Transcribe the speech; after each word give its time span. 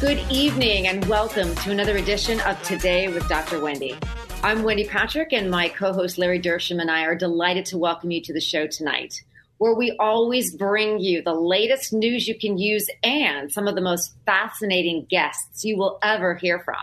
Good 0.00 0.24
evening 0.30 0.88
and 0.88 1.04
welcome 1.04 1.54
to 1.56 1.70
another 1.70 1.98
edition 1.98 2.40
of 2.40 2.60
Today 2.62 3.12
with 3.12 3.28
Dr. 3.28 3.60
Wendy. 3.60 3.98
I'm 4.42 4.62
Wendy 4.62 4.86
Patrick, 4.88 5.30
and 5.34 5.50
my 5.50 5.68
co 5.68 5.92
host 5.92 6.16
Larry 6.16 6.40
Dersham 6.40 6.80
and 6.80 6.90
I 6.90 7.02
are 7.02 7.14
delighted 7.14 7.66
to 7.66 7.76
welcome 7.76 8.10
you 8.10 8.22
to 8.22 8.32
the 8.32 8.40
show 8.40 8.66
tonight, 8.66 9.22
where 9.58 9.74
we 9.74 9.94
always 10.00 10.56
bring 10.56 11.00
you 11.00 11.20
the 11.20 11.34
latest 11.34 11.92
news 11.92 12.26
you 12.26 12.34
can 12.34 12.56
use 12.56 12.88
and 13.04 13.52
some 13.52 13.68
of 13.68 13.74
the 13.74 13.82
most 13.82 14.14
fascinating 14.24 15.06
guests 15.10 15.66
you 15.66 15.76
will 15.76 15.98
ever 16.02 16.34
hear 16.34 16.60
from. 16.60 16.76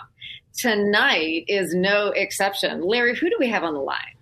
Tonight 0.55 1.45
is 1.47 1.73
no 1.73 2.09
exception. 2.09 2.83
Larry, 2.83 3.15
who 3.15 3.31
do 3.31 3.37
we 3.39 3.49
have 3.49 3.63
on 3.63 3.73
the 3.73 3.79
line? 3.79 4.13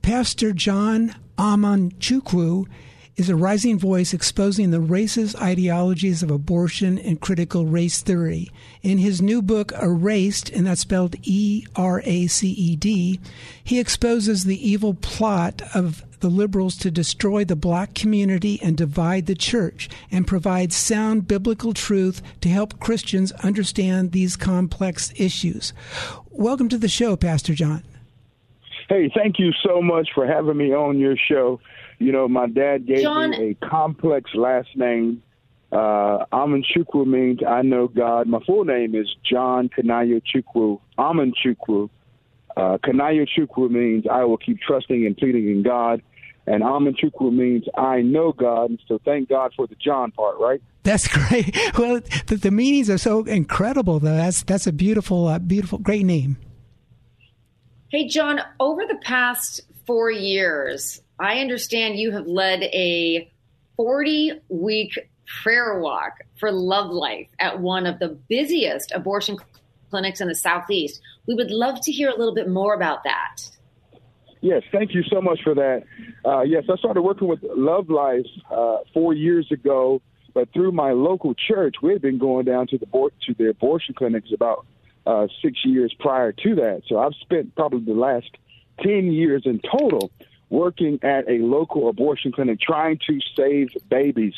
Pastor 0.00 0.54
John 0.54 1.14
Amanchukwu 1.36 2.66
is 3.20 3.28
a 3.28 3.36
rising 3.36 3.78
voice 3.78 4.14
exposing 4.14 4.70
the 4.70 4.80
racist 4.80 5.38
ideologies 5.42 6.22
of 6.22 6.30
abortion 6.30 6.98
and 6.98 7.20
critical 7.20 7.66
race 7.66 8.00
theory. 8.00 8.50
In 8.82 8.96
his 8.96 9.20
new 9.20 9.42
book, 9.42 9.72
Erased, 9.72 10.48
and 10.48 10.66
that's 10.66 10.80
spelled 10.80 11.16
E 11.24 11.66
R 11.76 12.00
A 12.06 12.28
C 12.28 12.48
E 12.48 12.76
D, 12.76 13.20
he 13.62 13.78
exposes 13.78 14.44
the 14.44 14.66
evil 14.66 14.94
plot 14.94 15.60
of 15.74 16.02
the 16.20 16.30
liberals 16.30 16.78
to 16.78 16.90
destroy 16.90 17.44
the 17.44 17.54
black 17.54 17.92
community 17.94 18.58
and 18.62 18.74
divide 18.74 19.26
the 19.26 19.34
church, 19.34 19.90
and 20.10 20.26
provides 20.26 20.74
sound 20.74 21.28
biblical 21.28 21.74
truth 21.74 22.22
to 22.40 22.48
help 22.48 22.80
Christians 22.80 23.32
understand 23.44 24.12
these 24.12 24.34
complex 24.34 25.12
issues. 25.16 25.74
Welcome 26.30 26.70
to 26.70 26.78
the 26.78 26.88
show, 26.88 27.16
Pastor 27.16 27.52
John. 27.52 27.82
Hey, 28.88 29.12
thank 29.14 29.38
you 29.38 29.52
so 29.62 29.82
much 29.82 30.08
for 30.14 30.26
having 30.26 30.56
me 30.56 30.74
on 30.74 30.98
your 30.98 31.16
show. 31.18 31.60
You 32.00 32.10
know, 32.12 32.26
my 32.28 32.48
dad 32.48 32.86
gave 32.86 33.02
John- 33.02 33.30
me 33.30 33.50
a 33.60 33.66
complex 33.66 34.34
last 34.34 34.70
name. 34.74 35.22
Uh, 35.70 36.24
Amanchukwu 36.32 37.06
means 37.06 37.40
I 37.46 37.62
know 37.62 37.86
God. 37.86 38.26
My 38.26 38.40
full 38.44 38.64
name 38.64 38.96
is 38.96 39.06
John 39.22 39.68
Kanayo 39.68 40.20
Chukwu. 40.20 40.80
Amanchukwu. 40.98 41.88
Uh, 42.56 42.78
Kanayo 42.78 43.28
Chukwu 43.28 43.70
means 43.70 44.04
I 44.10 44.24
will 44.24 44.38
keep 44.38 44.58
trusting 44.60 45.06
and 45.06 45.16
pleading 45.16 45.48
in 45.48 45.62
God. 45.62 46.02
And 46.46 46.64
Amanchukwu 46.64 47.32
means 47.32 47.66
I 47.76 48.00
know 48.00 48.32
God. 48.32 48.76
So 48.88 48.98
thank 49.04 49.28
God 49.28 49.52
for 49.54 49.68
the 49.68 49.76
John 49.76 50.10
part, 50.10 50.38
right? 50.40 50.60
That's 50.82 51.06
great. 51.06 51.54
Well, 51.78 52.00
the, 52.26 52.36
the 52.36 52.50
meanings 52.50 52.90
are 52.90 52.98
so 52.98 53.24
incredible, 53.24 54.00
though. 54.00 54.16
That's 54.16 54.42
that's 54.42 54.66
a 54.66 54.72
beautiful, 54.72 55.28
uh, 55.28 55.38
beautiful, 55.38 55.78
great 55.78 56.04
name. 56.04 56.38
Hey, 57.90 58.08
John, 58.08 58.40
over 58.58 58.86
the 58.86 58.98
past 59.02 59.60
four 59.86 60.10
years, 60.10 61.00
I 61.20 61.40
understand 61.40 61.98
you 61.98 62.12
have 62.12 62.26
led 62.26 62.62
a 62.62 63.30
40 63.76 64.40
week 64.48 64.98
prayer 65.42 65.78
walk 65.78 66.14
for 66.38 66.50
Love 66.50 66.90
Life 66.90 67.28
at 67.38 67.60
one 67.60 67.86
of 67.86 67.98
the 67.98 68.08
busiest 68.28 68.90
abortion 68.92 69.36
clinics 69.90 70.22
in 70.22 70.28
the 70.28 70.34
Southeast. 70.34 71.02
We 71.26 71.34
would 71.34 71.50
love 71.50 71.78
to 71.82 71.92
hear 71.92 72.08
a 72.08 72.16
little 72.16 72.34
bit 72.34 72.48
more 72.48 72.72
about 72.72 73.04
that. 73.04 73.36
Yes, 74.40 74.62
thank 74.72 74.94
you 74.94 75.02
so 75.02 75.20
much 75.20 75.40
for 75.44 75.54
that. 75.54 75.82
Uh, 76.24 76.40
yes, 76.40 76.64
I 76.72 76.76
started 76.76 77.02
working 77.02 77.28
with 77.28 77.40
Love 77.42 77.90
Life 77.90 78.24
uh, 78.50 78.78
four 78.94 79.12
years 79.12 79.46
ago, 79.52 80.00
but 80.32 80.50
through 80.54 80.72
my 80.72 80.92
local 80.92 81.34
church, 81.34 81.76
we 81.82 81.92
had 81.92 82.00
been 82.00 82.18
going 82.18 82.46
down 82.46 82.66
to 82.68 82.78
the 82.78 82.86
to 82.86 83.34
the 83.36 83.50
abortion 83.50 83.94
clinics 83.94 84.30
about 84.32 84.64
uh, 85.06 85.26
six 85.42 85.58
years 85.66 85.94
prior 86.00 86.32
to 86.32 86.54
that. 86.54 86.82
So 86.88 86.98
I've 86.98 87.14
spent 87.20 87.54
probably 87.54 87.80
the 87.80 88.00
last 88.00 88.30
ten 88.82 89.12
years 89.12 89.42
in 89.44 89.60
total 89.60 90.10
working 90.50 90.98
at 91.02 91.28
a 91.28 91.38
local 91.38 91.88
abortion 91.88 92.32
clinic 92.32 92.60
trying 92.60 92.98
to 93.06 93.18
save 93.36 93.68
babies. 93.88 94.34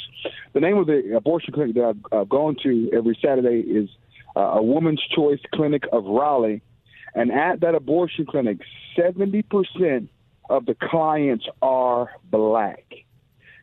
The 0.52 0.60
name 0.60 0.76
of 0.76 0.86
the 0.86 1.16
abortion 1.16 1.52
clinic 1.52 1.74
that 1.74 1.84
I've, 1.84 2.20
I've 2.20 2.28
gone 2.28 2.56
to 2.62 2.90
every 2.92 3.18
Saturday 3.20 3.60
is 3.60 3.88
uh, 4.36 4.40
a 4.40 4.62
Woman's 4.62 5.02
Choice 5.14 5.40
Clinic 5.54 5.84
of 5.90 6.04
Raleigh. 6.04 6.62
And 7.14 7.32
at 7.32 7.60
that 7.60 7.74
abortion 7.74 8.26
clinic, 8.26 8.58
70% 8.96 10.08
of 10.48 10.66
the 10.66 10.74
clients 10.74 11.46
are 11.60 12.10
black. 12.30 12.84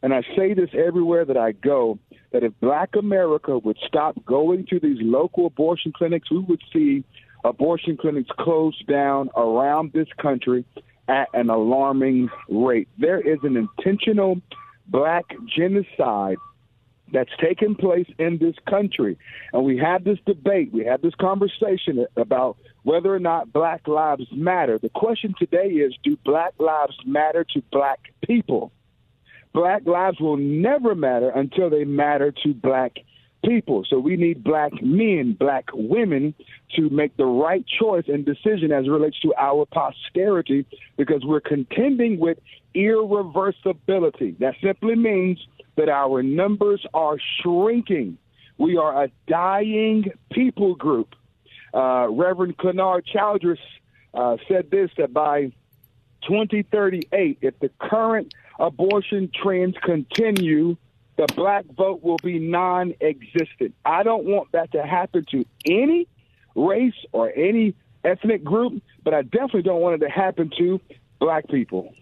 And 0.02 0.14
I 0.14 0.24
say 0.36 0.54
this 0.54 0.70
everywhere 0.74 1.26
that 1.26 1.38
I 1.38 1.52
go 1.52 2.00
that 2.32 2.44
if 2.44 2.54
black 2.60 2.96
America 2.96 3.58
would 3.58 3.78
stop 3.88 4.24
going 4.26 4.66
to 4.68 4.80
these 4.80 4.98
local 5.02 5.48
abortion 5.48 5.92
clinics, 5.92 6.30
we 6.32 6.40
would 6.40 6.62
see 6.72 7.04
abortion 7.44 7.98
clinics 7.98 8.30
closed 8.38 8.86
down 8.88 9.30
around 9.36 9.94
this 9.94 10.08
country 10.22 10.64
at 11.10 11.28
an 11.34 11.50
alarming 11.50 12.30
rate. 12.48 12.88
There 12.98 13.20
is 13.20 13.40
an 13.44 13.58
intentional 13.58 14.42
black 14.88 15.26
genocide 15.58 16.38
that's 17.12 17.32
taken 17.42 17.76
place 17.76 18.06
in 18.20 18.38
this 18.38 18.56
country. 18.70 19.18
And 19.52 19.66
we 19.66 19.78
had 19.78 20.04
this 20.04 20.20
debate, 20.26 20.72
we 20.72 20.86
had 20.86 21.02
this 21.02 21.16
conversation 21.16 22.06
about 22.16 22.58
whether 22.84 23.14
or 23.14 23.20
not 23.20 23.52
black 23.52 23.88
lives 23.88 24.28
matter. 24.32 24.78
The 24.78 24.90
question 24.90 25.34
today 25.38 25.70
is 25.70 25.94
do 26.04 26.16
black 26.24 26.54
lives 26.60 26.96
matter 27.06 27.44
to 27.56 27.64
black 27.72 28.00
people? 28.26 28.72
Black 29.52 29.88
lives 29.88 30.20
will 30.20 30.38
never 30.38 30.94
matter 30.94 31.30
until 31.30 31.72
they 31.72 31.84
matter 31.84 32.32
to 32.44 32.54
black 32.54 33.00
people. 33.44 33.86
So 33.90 34.00
we 34.00 34.16
need 34.16 34.44
black 34.44 34.72
men, 34.82 35.34
black 35.34 35.70
women 35.74 36.34
to 36.76 36.90
make 36.90 37.16
the 37.18 37.26
right 37.26 37.66
choice 37.68 38.06
and 38.08 38.26
decision 38.26 38.72
as 38.72 38.86
it 38.86 38.90
relates 38.90 39.20
to 39.22 39.34
our 39.38 39.66
posterity 39.66 40.66
because 40.98 41.24
we're 41.24 41.40
contending 41.40 42.20
with 42.20 42.38
irreversibility. 42.76 44.38
That 44.40 44.56
simply 44.62 44.96
means 44.96 45.40
that 45.78 45.90
our 45.90 46.22
numbers 46.22 46.86
are 46.94 47.18
shrinking. 47.42 48.18
We 48.58 48.78
are 48.78 49.06
a 49.06 49.10
dying 49.28 50.12
people 50.32 50.76
group. 50.76 51.16
Uh, 51.74 52.08
Reverend 52.10 52.58
Clenard 52.58 53.06
Childress 53.06 53.60
uh, 54.14 54.38
said 54.48 54.70
this 54.72 54.90
that 54.98 55.14
by 55.14 55.52
2038, 56.28 57.38
if 57.42 57.58
the 57.60 57.70
current 57.80 58.34
abortion 58.60 59.32
trends 59.34 59.76
continue, 59.82 60.76
the 61.20 61.28
black 61.36 61.66
vote 61.76 62.02
will 62.02 62.18
be 62.24 62.40
non 62.40 62.94
existent. 63.02 63.76
I 63.84 64.04
don't 64.04 64.24
want 64.24 64.54
that 64.54 64.72
to 64.72 64.84
happen 64.84 65.26
to 65.32 65.44
any 65.66 66.08
race 66.56 66.94
or 67.12 67.30
any 67.36 67.76
ethnic 68.06 68.42
group, 68.42 68.82
but 69.04 69.14
I 69.14 69.24
definitely 69.24 69.64
don't 69.64 69.82
want 69.82 70.02
it 70.02 70.06
to 70.06 70.10
happen 70.10 70.50
to 70.58 70.80
black 71.20 71.50
people. 71.50 71.94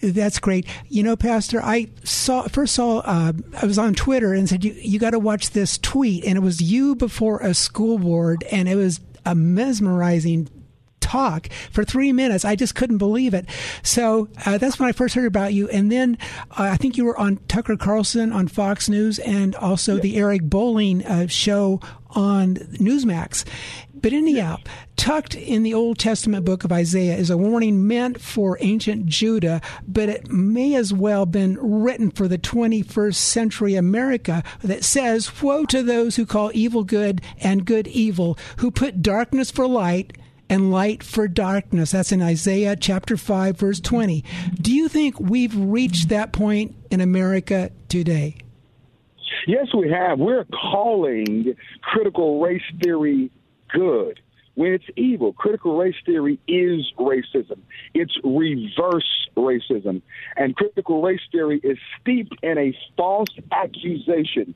That's 0.00 0.38
great. 0.38 0.66
You 0.88 1.02
know, 1.02 1.16
Pastor, 1.16 1.60
I 1.62 1.90
saw 2.02 2.48
first 2.48 2.74
saw 2.74 3.00
uh, 3.00 3.34
I 3.60 3.66
was 3.66 3.78
on 3.78 3.92
Twitter 3.92 4.32
and 4.32 4.48
said 4.48 4.64
you 4.64 4.72
you 4.72 4.98
got 4.98 5.10
to 5.10 5.18
watch 5.18 5.50
this 5.50 5.76
tweet, 5.76 6.24
and 6.24 6.38
it 6.38 6.42
was 6.42 6.62
you 6.62 6.94
before 6.94 7.40
a 7.40 7.52
school 7.52 7.98
board, 7.98 8.42
and 8.50 8.70
it 8.70 8.76
was 8.76 9.00
a 9.26 9.34
mesmerizing 9.34 10.48
talk 11.06 11.48
for 11.70 11.84
three 11.84 12.12
minutes. 12.12 12.44
I 12.44 12.56
just 12.56 12.74
couldn't 12.74 12.98
believe 12.98 13.32
it. 13.32 13.46
So 13.82 14.28
uh, 14.44 14.58
that's 14.58 14.78
when 14.78 14.88
I 14.88 14.92
first 14.92 15.14
heard 15.14 15.26
about 15.26 15.54
you. 15.54 15.68
And 15.68 15.90
then 15.92 16.18
uh, 16.52 16.64
I 16.64 16.76
think 16.76 16.96
you 16.96 17.04
were 17.04 17.18
on 17.18 17.38
Tucker 17.48 17.76
Carlson 17.76 18.32
on 18.32 18.48
Fox 18.48 18.88
News 18.88 19.18
and 19.20 19.54
also 19.54 19.98
the 19.98 20.16
Eric 20.16 20.42
Bolling 20.42 21.04
uh, 21.06 21.28
show 21.28 21.80
on 22.10 22.54
Newsmax. 22.54 23.44
But 23.94 24.12
anyhow, 24.12 24.58
tucked 24.96 25.34
in 25.34 25.62
the 25.62 25.74
Old 25.74 25.98
Testament 25.98 26.44
book 26.44 26.64
of 26.64 26.72
Isaiah 26.72 27.16
is 27.16 27.30
a 27.30 27.36
warning 27.36 27.86
meant 27.86 28.20
for 28.20 28.58
ancient 28.60 29.06
Judah, 29.06 29.60
but 29.86 30.08
it 30.08 30.30
may 30.30 30.74
as 30.74 30.92
well 30.92 31.20
have 31.20 31.32
been 31.32 31.58
written 31.60 32.10
for 32.10 32.28
the 32.28 32.38
21st 32.38 33.14
century 33.14 33.74
America 33.74 34.42
that 34.62 34.84
says, 34.84 35.42
Woe 35.42 35.64
to 35.66 35.82
those 35.82 36.16
who 36.16 36.26
call 36.26 36.50
evil 36.54 36.84
good 36.84 37.22
and 37.38 37.64
good 37.64 37.86
evil, 37.88 38.38
who 38.58 38.70
put 38.70 39.02
darkness 39.02 39.50
for 39.50 39.66
light 39.66 40.16
and 40.48 40.70
light 40.70 41.02
for 41.02 41.28
darkness. 41.28 41.92
That's 41.92 42.12
in 42.12 42.22
Isaiah 42.22 42.76
chapter 42.76 43.16
5, 43.16 43.56
verse 43.56 43.80
20. 43.80 44.24
Do 44.60 44.72
you 44.72 44.88
think 44.88 45.18
we've 45.18 45.56
reached 45.56 46.08
that 46.10 46.32
point 46.32 46.76
in 46.90 47.00
America 47.00 47.70
today? 47.88 48.36
Yes, 49.46 49.68
we 49.76 49.90
have. 49.90 50.18
We're 50.18 50.44
calling 50.44 51.54
critical 51.82 52.40
race 52.40 52.62
theory 52.82 53.30
good 53.68 54.20
when 54.54 54.72
it's 54.72 54.84
evil. 54.96 55.32
Critical 55.32 55.76
race 55.76 55.94
theory 56.04 56.40
is 56.48 56.92
racism. 56.98 57.58
It's 57.94 58.16
reverse 58.24 59.28
racism. 59.36 60.02
And 60.36 60.56
critical 60.56 61.02
race 61.02 61.20
theory 61.30 61.60
is 61.62 61.78
steeped 62.00 62.34
in 62.42 62.58
a 62.58 62.76
false 62.96 63.28
accusation. 63.52 64.54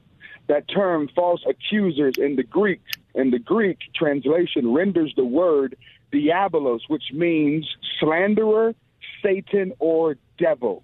That 0.50 0.66
term, 0.66 1.08
false 1.14 1.42
accusers, 1.48 2.16
in 2.18 2.34
the 2.34 2.42
Greek, 2.42 2.80
in 3.14 3.30
the 3.30 3.38
Greek 3.38 3.78
translation 3.94 4.74
renders 4.74 5.12
the 5.16 5.24
word 5.24 5.76
diabolos, 6.12 6.80
which 6.88 7.12
means 7.12 7.68
slanderer, 8.00 8.74
Satan, 9.22 9.72
or 9.78 10.16
devil. 10.40 10.82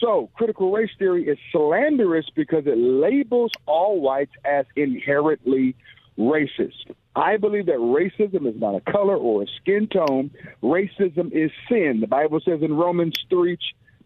So, 0.00 0.30
critical 0.34 0.70
race 0.70 0.92
theory 1.00 1.26
is 1.26 1.36
slanderous 1.50 2.26
because 2.36 2.68
it 2.68 2.78
labels 2.78 3.50
all 3.66 4.00
whites 4.00 4.34
as 4.44 4.66
inherently 4.76 5.74
racist. 6.16 6.94
I 7.16 7.38
believe 7.38 7.66
that 7.66 7.78
racism 7.78 8.46
is 8.46 8.60
not 8.60 8.76
a 8.76 8.80
color 8.82 9.16
or 9.16 9.42
a 9.42 9.46
skin 9.60 9.88
tone. 9.88 10.30
Racism 10.62 11.32
is 11.32 11.50
sin. 11.68 11.98
The 12.00 12.06
Bible 12.06 12.38
says 12.38 12.62
in 12.62 12.72
Romans 12.72 13.16
3, 13.30 13.58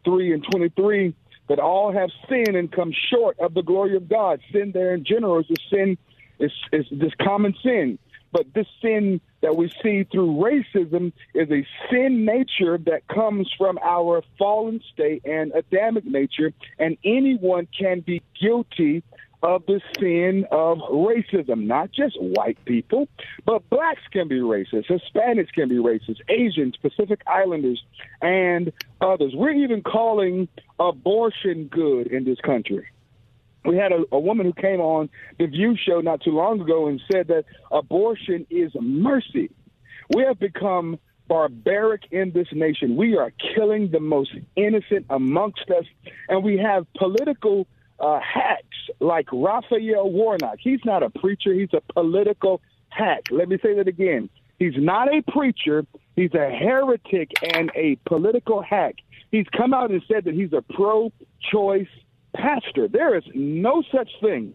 3 0.07 0.33
and 0.33 0.43
23 0.51 1.15
that 1.49 1.59
all 1.59 1.93
have 1.93 2.11
sinned 2.29 2.57
and 2.57 2.71
come 2.71 2.93
short 3.11 3.39
of 3.39 3.55
the 3.55 3.63
glory 3.63 3.97
of 3.97 4.09
God. 4.09 4.41
Sin 4.53 4.73
there 4.73 4.95
in 4.95 5.05
general 5.05 5.39
is 5.39 5.47
a 5.51 5.57
sin, 5.71 5.99
is, 6.39 6.53
is 6.73 6.87
this 6.91 7.13
common 7.23 7.55
sin. 7.63 7.99
But 8.33 8.53
this 8.53 8.67
sin 8.83 9.21
that 9.41 9.57
we 9.57 9.73
see 9.83 10.05
through 10.05 10.35
racism 10.35 11.13
is 11.35 11.51
a 11.51 11.67
sin 11.91 12.25
nature 12.25 12.77
that 12.79 13.07
comes 13.09 13.51
from 13.57 13.79
our 13.83 14.23
fallen 14.39 14.83
state 14.93 15.25
and 15.25 15.53
Adamic 15.55 16.05
nature, 16.05 16.53
and 16.79 16.99
anyone 17.05 17.69
can 17.79 18.01
be 18.01 18.23
guilty 18.39 19.03
of 19.43 19.65
the 19.67 19.81
sin 19.99 20.47
of 20.51 20.79
racism. 20.79 21.67
Not 21.67 21.93
just 21.93 22.17
white 22.21 22.63
people, 22.65 23.09
but 23.45 23.69
blacks 23.71 24.03
can 24.13 24.29
be 24.29 24.41
racist, 24.41 24.87
Hispanics 24.87 25.53
can 25.53 25.69
be 25.69 25.77
racist, 25.77 26.21
Asians, 26.29 26.77
Pacific 26.77 27.23
Islanders, 27.27 27.83
and 28.23 28.73
others. 29.01 29.33
We're 29.35 29.53
even 29.53 29.83
calling 29.83 30.49
abortion 30.79 31.69
good 31.69 32.09
in 32.09 32.25
this 32.25 32.41
country 32.41 32.87
we 33.67 33.77
had 33.77 33.93
a, 33.93 34.05
a, 34.13 34.19
woman 34.19 34.47
who 34.47 34.53
came 34.53 34.81
on 34.81 35.09
the 35.39 35.47
View 35.47 35.77
show 35.77 36.01
not 36.01 36.23
too 36.23 36.31
long 36.31 36.61
ago 36.61 36.87
and 36.87 37.01
said 37.11 37.29
that 37.29 37.45
abortion 37.71 38.47
is 38.49 38.73
mercy. 38.81 39.51
We 40.15 40.23
have 40.23 40.39
become 40.39 40.99
barbaric 41.29 42.03
in 42.13 42.31
this 42.33 42.47
nation. 42.53 42.97
We 42.97 43.17
are 43.17 43.33
killing 43.55 43.91
the 43.91 44.01
most 44.01 44.31
innocent 44.55 45.07
amongst 45.11 45.69
us, 45.71 45.85
and 46.29 46.45
we 46.45 46.59
have 46.59 46.87
political 46.95 47.67
uh, 47.99 48.21
hacks 48.21 48.63
like 49.01 49.29
Raphael 49.33 50.11
Warnock. 50.11 50.59
He's 50.61 50.81
not 50.85 51.03
a 51.03 51.11
preacher, 51.11 51.53
he's 51.53 51.73
a 51.73 51.81
political 51.93 52.61
hack. 52.89 53.25
Let 53.31 53.49
me 53.49 53.59
say 53.63 53.75
that 53.75 53.89
again. 53.89 54.29
He's 54.59 54.75
not 54.77 55.09
a 55.13 55.23
preacher, 55.31 55.85
he's 56.15 56.35
a 56.35 56.51
heretic 56.51 57.31
and 57.55 57.71
a 57.75 57.97
political 58.07 58.63
hack. 58.63 58.97
He's 59.31 59.47
come 59.57 59.75
out 59.75 59.91
and 59.91 60.03
said 60.11 60.25
that 60.25 60.35
he's 60.35 60.53
a 60.53 60.63
pro 60.63 61.13
choice 61.53 61.89
pastor. 62.35 62.89
There 62.89 63.17
is 63.17 63.25
no 63.35 63.83
such 63.95 64.11
thing 64.21 64.55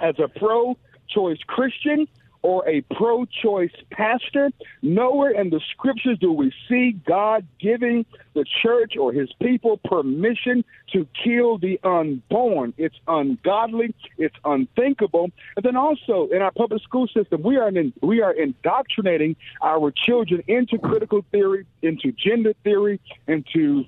as 0.00 0.16
a 0.18 0.28
pro 0.28 0.76
choice 1.08 1.38
Christian 1.46 2.06
or 2.42 2.68
a 2.68 2.80
pro 2.94 3.24
choice 3.24 3.72
pastor. 3.90 4.50
Nowhere 4.82 5.30
in 5.30 5.50
the 5.50 5.60
scriptures 5.72 6.18
do 6.20 6.32
we 6.32 6.52
see 6.68 6.92
God 7.06 7.46
giving 7.60 8.04
the 8.34 8.44
church 8.62 8.96
or 8.96 9.12
his 9.12 9.30
people 9.40 9.78
permission 9.84 10.64
to 10.92 11.06
kill 11.24 11.58
the 11.58 11.80
unborn. 11.82 12.74
It's 12.76 12.96
ungodly, 13.06 13.94
it's 14.16 14.36
unthinkable. 14.44 15.30
And 15.56 15.64
then 15.64 15.76
also 15.76 16.28
in 16.32 16.42
our 16.42 16.52
public 16.52 16.82
school 16.82 17.08
system, 17.08 17.42
we 17.42 17.56
are 17.56 17.68
in, 17.68 17.92
we 18.02 18.22
are 18.22 18.32
indoctrinating 18.32 19.36
our 19.62 19.92
children 20.06 20.42
into 20.46 20.78
critical 20.78 21.24
theory, 21.30 21.66
into 21.82 22.12
gender 22.12 22.54
theory, 22.64 23.00
into 23.26 23.84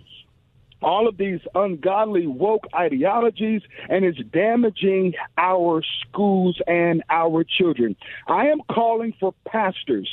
all 0.83 1.09
of 1.09 1.17
these 1.17 1.41
ungodly 1.55 2.27
woke 2.27 2.67
ideologies 2.75 3.63
and 3.89 4.05
it's 4.05 4.19
damaging 4.31 5.15
our 5.37 5.83
schools 6.01 6.61
and 6.67 7.03
our 7.11 7.45
children. 7.45 7.97
I 8.27 8.47
am 8.47 8.61
calling 8.71 9.15
for 9.19 9.35
pastors 9.47 10.09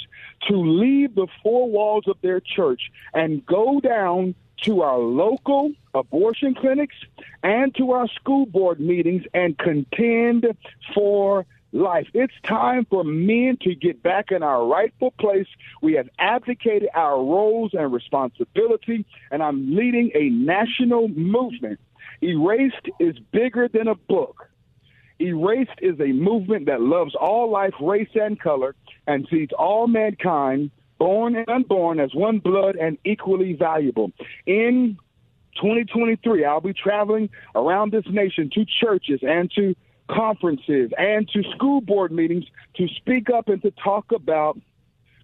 to 0.47 0.55
leave 0.55 1.15
the 1.15 1.27
four 1.43 1.69
walls 1.69 2.05
of 2.07 2.17
their 2.21 2.39
church 2.39 2.91
and 3.13 3.45
go 3.45 3.79
down 3.79 4.35
to 4.63 4.81
our 4.81 4.97
local 4.97 5.71
abortion 5.93 6.55
clinics 6.55 6.95
and 7.43 7.73
to 7.75 7.91
our 7.91 8.07
school 8.07 8.45
board 8.45 8.79
meetings 8.79 9.23
and 9.33 9.57
contend 9.57 10.47
for 10.93 11.45
life. 11.77 12.07
It's 12.13 12.33
time 12.43 12.85
for 12.89 13.03
men 13.03 13.57
to 13.61 13.75
get 13.75 14.01
back 14.03 14.31
in 14.31 14.43
our 14.43 14.65
rightful 14.65 15.11
place. 15.19 15.47
We 15.81 15.93
have 15.93 16.09
abdicated 16.19 16.89
our 16.93 17.17
roles 17.17 17.71
and 17.73 17.91
responsibility, 17.93 19.05
and 19.31 19.41
I'm 19.41 19.75
leading 19.75 20.11
a 20.13 20.29
national 20.29 21.07
movement. 21.09 21.79
Erased 22.21 22.89
is 22.99 23.17
bigger 23.31 23.67
than 23.67 23.87
a 23.87 23.95
book. 23.95 24.49
Erased 25.19 25.79
is 25.81 25.99
a 25.99 26.11
movement 26.11 26.67
that 26.67 26.81
loves 26.81 27.15
all 27.15 27.49
life, 27.49 27.73
race, 27.81 28.09
and 28.15 28.39
color, 28.39 28.75
and 29.07 29.27
sees 29.31 29.49
all 29.57 29.87
mankind, 29.87 30.71
born 30.99 31.35
and 31.35 31.47
unborn, 31.49 31.99
as 31.99 32.13
one 32.13 32.39
blood 32.39 32.75
and 32.75 32.97
equally 33.03 33.53
valuable. 33.53 34.11
In 34.45 34.97
2023, 35.55 36.45
I'll 36.45 36.61
be 36.61 36.73
traveling 36.73 37.29
around 37.55 37.91
this 37.91 38.05
nation 38.09 38.49
to 38.53 38.65
churches 38.65 39.19
and 39.23 39.51
to 39.55 39.75
conferences 40.09 40.91
and 40.97 41.27
to 41.29 41.43
school 41.55 41.81
board 41.81 42.11
meetings 42.11 42.45
to 42.75 42.87
speak 42.95 43.29
up 43.29 43.49
and 43.49 43.61
to 43.61 43.71
talk 43.71 44.11
about 44.11 44.57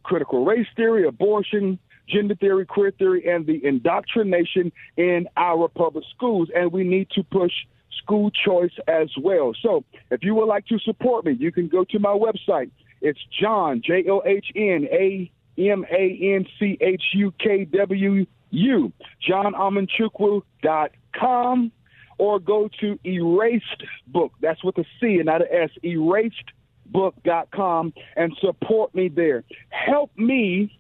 critical 0.04 0.46
race 0.46 0.68
theory, 0.76 1.08
abortion, 1.08 1.80
gender 2.08 2.36
theory, 2.36 2.66
queer 2.66 2.92
theory, 2.92 3.28
and 3.28 3.46
the 3.46 3.66
indoctrination 3.66 4.72
in 4.98 5.28
our 5.38 5.68
public 5.68 6.04
schools. 6.16 6.50
And 6.56 6.72
we 6.72 6.84
need 6.84 7.10
to 7.12 7.24
push 7.24 7.52
school 7.98 8.32
choice 8.32 8.74
as 8.88 9.10
well. 9.22 9.54
So 9.62 9.84
if 10.12 10.24
you 10.24 10.34
would 10.36 10.48
like 10.48 10.66
to 10.68 10.80
support 10.80 11.26
me, 11.26 11.34
you 11.34 11.52
can 11.52 11.68
go 11.68 11.84
to 11.86 12.00
my 12.00 12.10
website. 12.10 12.72
It's 13.02 13.20
John, 13.40 13.82
J 13.86 14.06
O 14.10 14.22
H 14.26 14.48
N 14.56 14.88
A 14.92 15.32
M 15.58 15.86
A 15.92 16.36
N 16.36 16.46
C 16.60 16.78
H 16.82 17.04
U 17.14 17.34
K 17.40 17.66
W 17.66 18.26
U, 18.52 18.94
johnamanchukwu.com 19.28 21.72
or 22.18 22.40
go 22.40 22.70
to 22.80 22.98
Erased 23.06 23.84
Book. 24.08 24.32
That's 24.42 24.64
with 24.64 24.78
a 24.78 24.86
C 25.00 25.16
and 25.16 25.26
not 25.26 25.42
an 25.42 25.48
S. 25.52 25.72
ErasedBook.com 25.84 27.94
and 28.16 28.38
support 28.40 28.96
me 28.96 29.10
there. 29.10 29.44
Help 29.70 30.12
me 30.18 30.80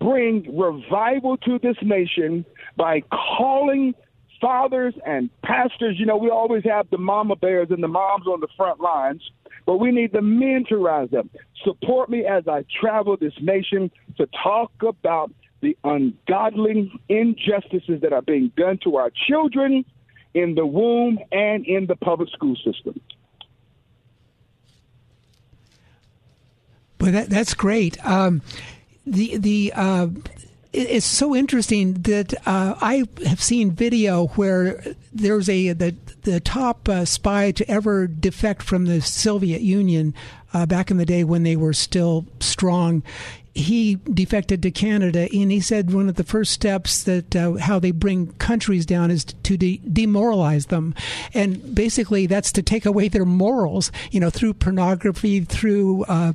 bring 0.00 0.58
revival 0.58 1.36
to 1.38 1.58
this 1.58 1.76
nation 1.82 2.44
by 2.76 3.02
calling 3.36 3.94
fathers 4.40 4.94
and 5.06 5.30
pastors. 5.42 5.96
You 5.98 6.06
know, 6.06 6.16
we 6.16 6.30
always 6.30 6.64
have 6.64 6.88
the 6.90 6.98
mama 6.98 7.36
bears 7.36 7.68
and 7.70 7.82
the 7.82 7.88
moms 7.88 8.26
on 8.26 8.40
the 8.40 8.48
front 8.56 8.80
lines, 8.80 9.22
but 9.66 9.78
we 9.78 9.90
need 9.90 10.12
the 10.12 10.22
men 10.22 10.64
to 10.68 10.76
rise 10.76 11.08
up. 11.16 11.26
Support 11.64 12.10
me 12.10 12.26
as 12.26 12.46
I 12.46 12.64
travel 12.80 13.16
this 13.16 13.32
nation 13.40 13.90
to 14.18 14.28
talk 14.42 14.72
about 14.82 15.32
the 15.62 15.76
ungodly 15.82 16.92
injustices 17.08 18.02
that 18.02 18.12
are 18.12 18.22
being 18.22 18.52
done 18.56 18.78
to 18.84 18.96
our 18.96 19.10
children 19.26 19.84
in 20.34 20.54
the 20.54 20.66
womb 20.66 21.18
and 21.32 21.64
in 21.64 21.86
the 21.86 21.96
public 21.96 22.28
school 22.30 22.56
system. 22.56 23.00
Well, 27.00 27.12
that, 27.12 27.30
that's 27.30 27.54
great. 27.54 28.04
Um, 28.04 28.42
the 29.06 29.36
the 29.36 29.72
uh, 29.74 30.08
it's 30.72 31.06
so 31.06 31.36
interesting 31.36 31.94
that 32.02 32.34
uh, 32.46 32.74
I 32.80 33.04
have 33.26 33.42
seen 33.42 33.70
video 33.70 34.28
where 34.28 34.82
there's 35.12 35.48
a 35.48 35.72
the 35.72 35.94
the 36.22 36.40
top 36.40 36.88
uh, 36.88 37.04
spy 37.04 37.52
to 37.52 37.70
ever 37.70 38.06
defect 38.06 38.62
from 38.62 38.86
the 38.86 39.00
Soviet 39.02 39.60
Union 39.60 40.14
uh, 40.54 40.66
back 40.66 40.90
in 40.90 40.96
the 40.96 41.04
day 41.04 41.24
when 41.24 41.42
they 41.42 41.56
were 41.56 41.74
still 41.74 42.26
strong 42.40 43.02
he 43.54 44.00
defected 44.12 44.62
to 44.62 44.70
Canada, 44.70 45.28
and 45.32 45.52
he 45.52 45.60
said 45.60 45.92
one 45.92 46.08
of 46.08 46.16
the 46.16 46.24
first 46.24 46.52
steps 46.52 47.04
that 47.04 47.36
uh, 47.36 47.52
how 47.54 47.78
they 47.78 47.92
bring 47.92 48.32
countries 48.34 48.84
down 48.84 49.10
is 49.12 49.24
to 49.24 49.56
de- 49.56 49.80
demoralize 49.90 50.66
them, 50.66 50.94
and 51.32 51.74
basically 51.74 52.26
that's 52.26 52.50
to 52.52 52.62
take 52.62 52.84
away 52.84 53.06
their 53.06 53.24
morals, 53.24 53.92
you 54.10 54.18
know, 54.18 54.30
through 54.30 54.54
pornography, 54.54 55.40
through 55.40 56.02
uh, 56.04 56.32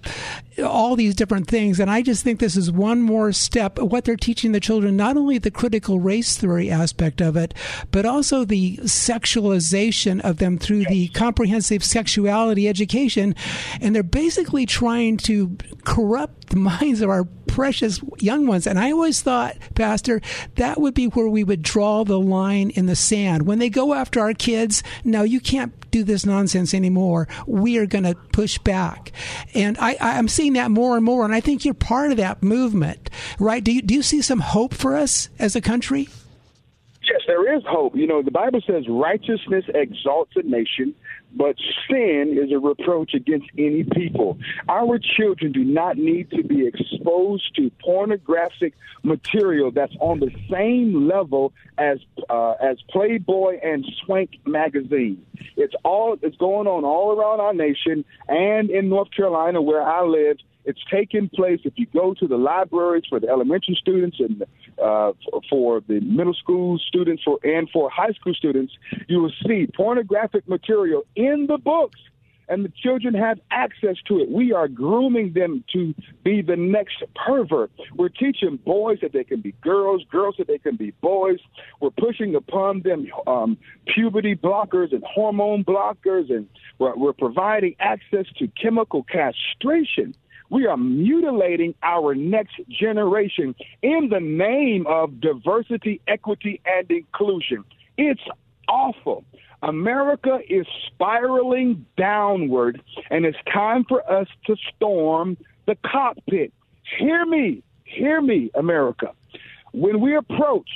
all 0.64 0.96
these 0.96 1.14
different 1.14 1.48
things. 1.48 1.80
And 1.80 1.92
I 1.92 2.02
just 2.02 2.24
think 2.24 2.40
this 2.40 2.56
is 2.56 2.72
one 2.72 3.02
more 3.02 3.34
step. 3.34 3.80
What 3.80 4.06
they're 4.06 4.16
teaching 4.16 4.54
the 4.54 4.60
children, 4.60 4.96
not 4.96 5.18
only 5.18 5.38
the 5.38 5.52
critical 5.52 6.00
race 6.00 6.38
theory 6.38 6.72
aspect 6.72 7.22
of 7.22 7.36
it, 7.36 7.54
but 7.92 8.06
also 8.06 8.46
the 8.46 8.78
sexualization 8.78 10.22
of 10.22 10.38
them 10.38 10.58
through 10.58 10.86
the 10.86 11.10
comprehensive 11.10 11.84
sexuality 11.84 12.70
education, 12.70 13.36
and 13.82 13.94
they're 13.94 14.04
basically 14.04 14.66
trying 14.66 15.18
to 15.18 15.58
corrupt 15.84 16.39
the 16.50 16.58
minds 16.58 17.02
of 17.02 17.10
our 17.10 17.26
precious 17.48 18.00
young 18.20 18.48
ones. 18.48 18.68
And 18.68 18.80
I 18.80 18.92
always 18.92 19.22
thought, 19.22 19.58
Pastor, 19.76 20.22
that 20.56 20.80
would 20.80 20.94
be 20.94 21.08
where 21.08 21.28
we 21.28 21.44
would 21.44 21.62
draw 21.62 22.04
the 22.04 22.20
line 22.20 22.70
in 22.72 22.86
the 22.86 22.96
sand. 22.96 23.46
When 23.46 23.60
they 23.60 23.70
go 23.70 23.94
after 23.94 24.20
our 24.20 24.34
kids, 24.34 24.84
no, 25.04 25.24
you 25.24 25.40
can't 25.40 25.74
do 25.92 26.04
this 26.04 26.26
nonsense 26.26 26.74
anymore. 26.74 27.28
We 27.48 27.78
are 27.78 27.86
going 27.86 28.04
to 28.04 28.16
push 28.16 28.58
back. 28.60 29.12
And 29.54 29.78
I, 29.80 29.98
I'm 30.00 30.28
seeing 30.28 30.54
that 30.54 30.72
more 30.72 30.96
and 30.96 31.04
more. 31.04 31.26
And 31.26 31.34
I 31.34 31.40
think 31.40 31.66
you're 31.66 31.74
part 31.74 32.12
of 32.12 32.18
that 32.18 32.44
movement, 32.44 33.10
right? 33.40 33.64
Do 33.64 33.72
you, 33.72 33.82
do 33.82 33.94
you 33.96 34.04
see 34.04 34.22
some 34.22 34.40
hope 34.40 34.74
for 34.74 34.96
us 34.96 35.30
as 35.40 35.56
a 35.56 35.62
country? 35.62 36.10
Yes, 37.10 37.22
there 37.26 37.56
is 37.56 37.64
hope. 37.68 37.96
You 37.96 38.06
know, 38.06 38.22
the 38.22 38.32
Bible 38.32 38.62
says 38.68 38.88
righteousness 38.88 39.66
exalts 39.74 40.34
a 40.36 40.44
nation, 40.44 40.94
but 41.34 41.56
sin 41.90 42.38
is 42.42 42.52
a 42.52 42.60
reproach 42.60 43.14
against 43.14 43.48
any 43.58 43.84
people. 43.84 44.38
Our 44.68 45.00
children 45.00 45.52
do 45.52 45.64
not 45.64 45.98
need 45.98 46.32
to 46.32 46.44
be 46.44 46.68
exposed 46.68 47.56
to 47.56 47.72
pornographic 47.84 48.74
material 49.04 49.72
that's 49.72 49.96
on 50.00 50.20
the 50.20 50.32
same 50.50 51.08
level 51.08 51.54
as 51.78 52.00
uh, 52.30 52.54
as 52.62 52.78
Playboy 52.90 53.60
and 53.64 53.86
Swank 54.04 54.32
magazine. 54.46 55.26
It's 55.56 55.76
all 55.84 56.18
it's 56.22 56.38
going 56.38 56.68
on 56.68 56.84
all 56.84 57.18
around 57.18 57.40
our 57.40 57.54
nation 57.54 58.06
and 58.28 58.70
in 58.70 58.90
North 58.90 59.12
Carolina 59.12 59.62
where 59.62 59.82
I 59.82 60.04
live. 60.04 60.38
It's 60.66 60.80
taking 60.92 61.30
place. 61.30 61.62
If 61.64 61.74
you 61.78 61.88
go 61.88 62.14
to 62.16 62.28
the 62.28 62.38
libraries 62.38 63.04
for 63.10 63.20
the 63.20 63.28
elementary 63.28 63.76
students 63.80 64.18
and 64.20 64.44
uh, 64.82 65.14
for 65.50 65.82
the 65.88 66.00
middle 66.02 66.34
school 66.34 66.78
students 66.78 67.24
for, 67.24 67.40
and 67.44 67.70
for 67.70 67.90
high 67.90 68.12
school 68.12 68.34
students, 68.34 68.74
you 69.08 69.22
will 69.22 69.34
see 69.48 69.68
pornographic 69.76 70.48
material 70.48 71.04
in 71.16 71.48
the 71.48 71.58
books 71.58 72.00
and 72.50 72.66
the 72.66 72.74
children 72.82 73.14
have 73.14 73.40
access 73.52 73.96
to 74.08 74.20
it. 74.20 74.30
We 74.30 74.52
are 74.52 74.68
grooming 74.68 75.34
them 75.34 75.64
to 75.72 75.94
be 76.24 76.42
the 76.42 76.56
next 76.56 77.04
pervert. 77.16 77.72
We're 77.96 78.10
teaching 78.10 78.58
boys 78.66 78.98
that 79.02 79.14
they 79.14 79.24
can 79.24 79.42
be 79.42 79.54
girls, 79.62 80.04
girls 80.12 80.36
that 80.40 80.48
they 80.48 80.58
can 80.58 80.76
be 80.76 80.92
boys. 81.00 81.38
We're 81.80 81.92
pushing 81.92 82.36
upon 82.36 82.82
them 82.82 83.08
um, 83.28 83.58
puberty 83.94 84.36
blockers 84.36 84.92
and 84.92 85.04
hormone 85.04 85.64
blockers, 85.64 86.32
and 86.32 86.48
we're, 86.80 86.96
we're 86.98 87.14
providing 87.14 87.76
access 87.80 88.26
to 88.40 88.48
chemical 88.62 89.04
castration 89.04 90.16
we 90.50 90.66
are 90.66 90.78
mutilating 90.78 91.76
our 91.84 92.16
next 92.16 92.56
generation 92.70 93.56
in 93.82 94.10
the 94.10 94.20
name 94.20 94.88
of 94.88 95.22
diversity, 95.22 96.02
equity, 96.08 96.62
and 96.66 96.90
inclusion. 96.90 97.64
It's 97.98 98.22
awful. 98.68 99.24
America 99.62 100.40
is 100.50 100.66
spiraling 100.88 101.86
downward, 101.98 102.82
and 103.10 103.26
it's 103.26 103.38
time 103.52 103.84
for 103.88 104.10
us 104.12 104.28
to 104.46 104.56
storm 104.76 105.38
the 105.68 105.76
cockpit. 105.86 106.54
Hear 106.98 107.26
me, 107.26 107.62
hear 107.84 108.22
me, 108.22 108.50
America. 108.56 109.14
When 109.74 110.00
we 110.00 110.16
approach 110.16 110.70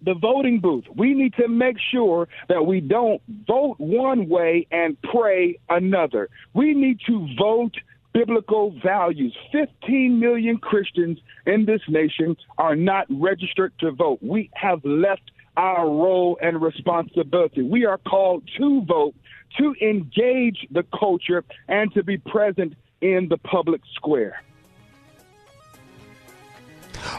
the 0.00 0.14
voting 0.14 0.60
booth, 0.60 0.84
we 0.94 1.12
need 1.12 1.34
to 1.34 1.48
make 1.48 1.76
sure 1.90 2.28
that 2.48 2.64
we 2.64 2.80
don't 2.80 3.20
vote 3.46 3.74
one 3.78 4.28
way 4.28 4.66
and 4.70 4.96
pray 5.02 5.58
another. 5.68 6.28
We 6.54 6.72
need 6.72 7.00
to 7.06 7.28
vote 7.36 7.74
biblical 8.12 8.74
values. 8.82 9.36
15 9.52 10.18
million 10.18 10.58
Christians 10.58 11.18
in 11.46 11.66
this 11.66 11.82
nation 11.88 12.36
are 12.56 12.76
not 12.76 13.06
registered 13.10 13.72
to 13.80 13.92
vote. 13.92 14.18
We 14.22 14.50
have 14.54 14.84
left 14.84 15.30
our 15.56 15.86
role 15.86 16.38
and 16.40 16.62
responsibility. 16.62 17.62
We 17.62 17.84
are 17.84 17.98
called 17.98 18.48
to 18.58 18.82
vote, 18.82 19.14
to 19.58 19.74
engage 19.82 20.66
the 20.70 20.84
culture, 20.98 21.44
and 21.68 21.92
to 21.94 22.04
be 22.04 22.18
present 22.18 22.74
in 23.00 23.28
the 23.28 23.38
public 23.38 23.80
square. 23.94 24.42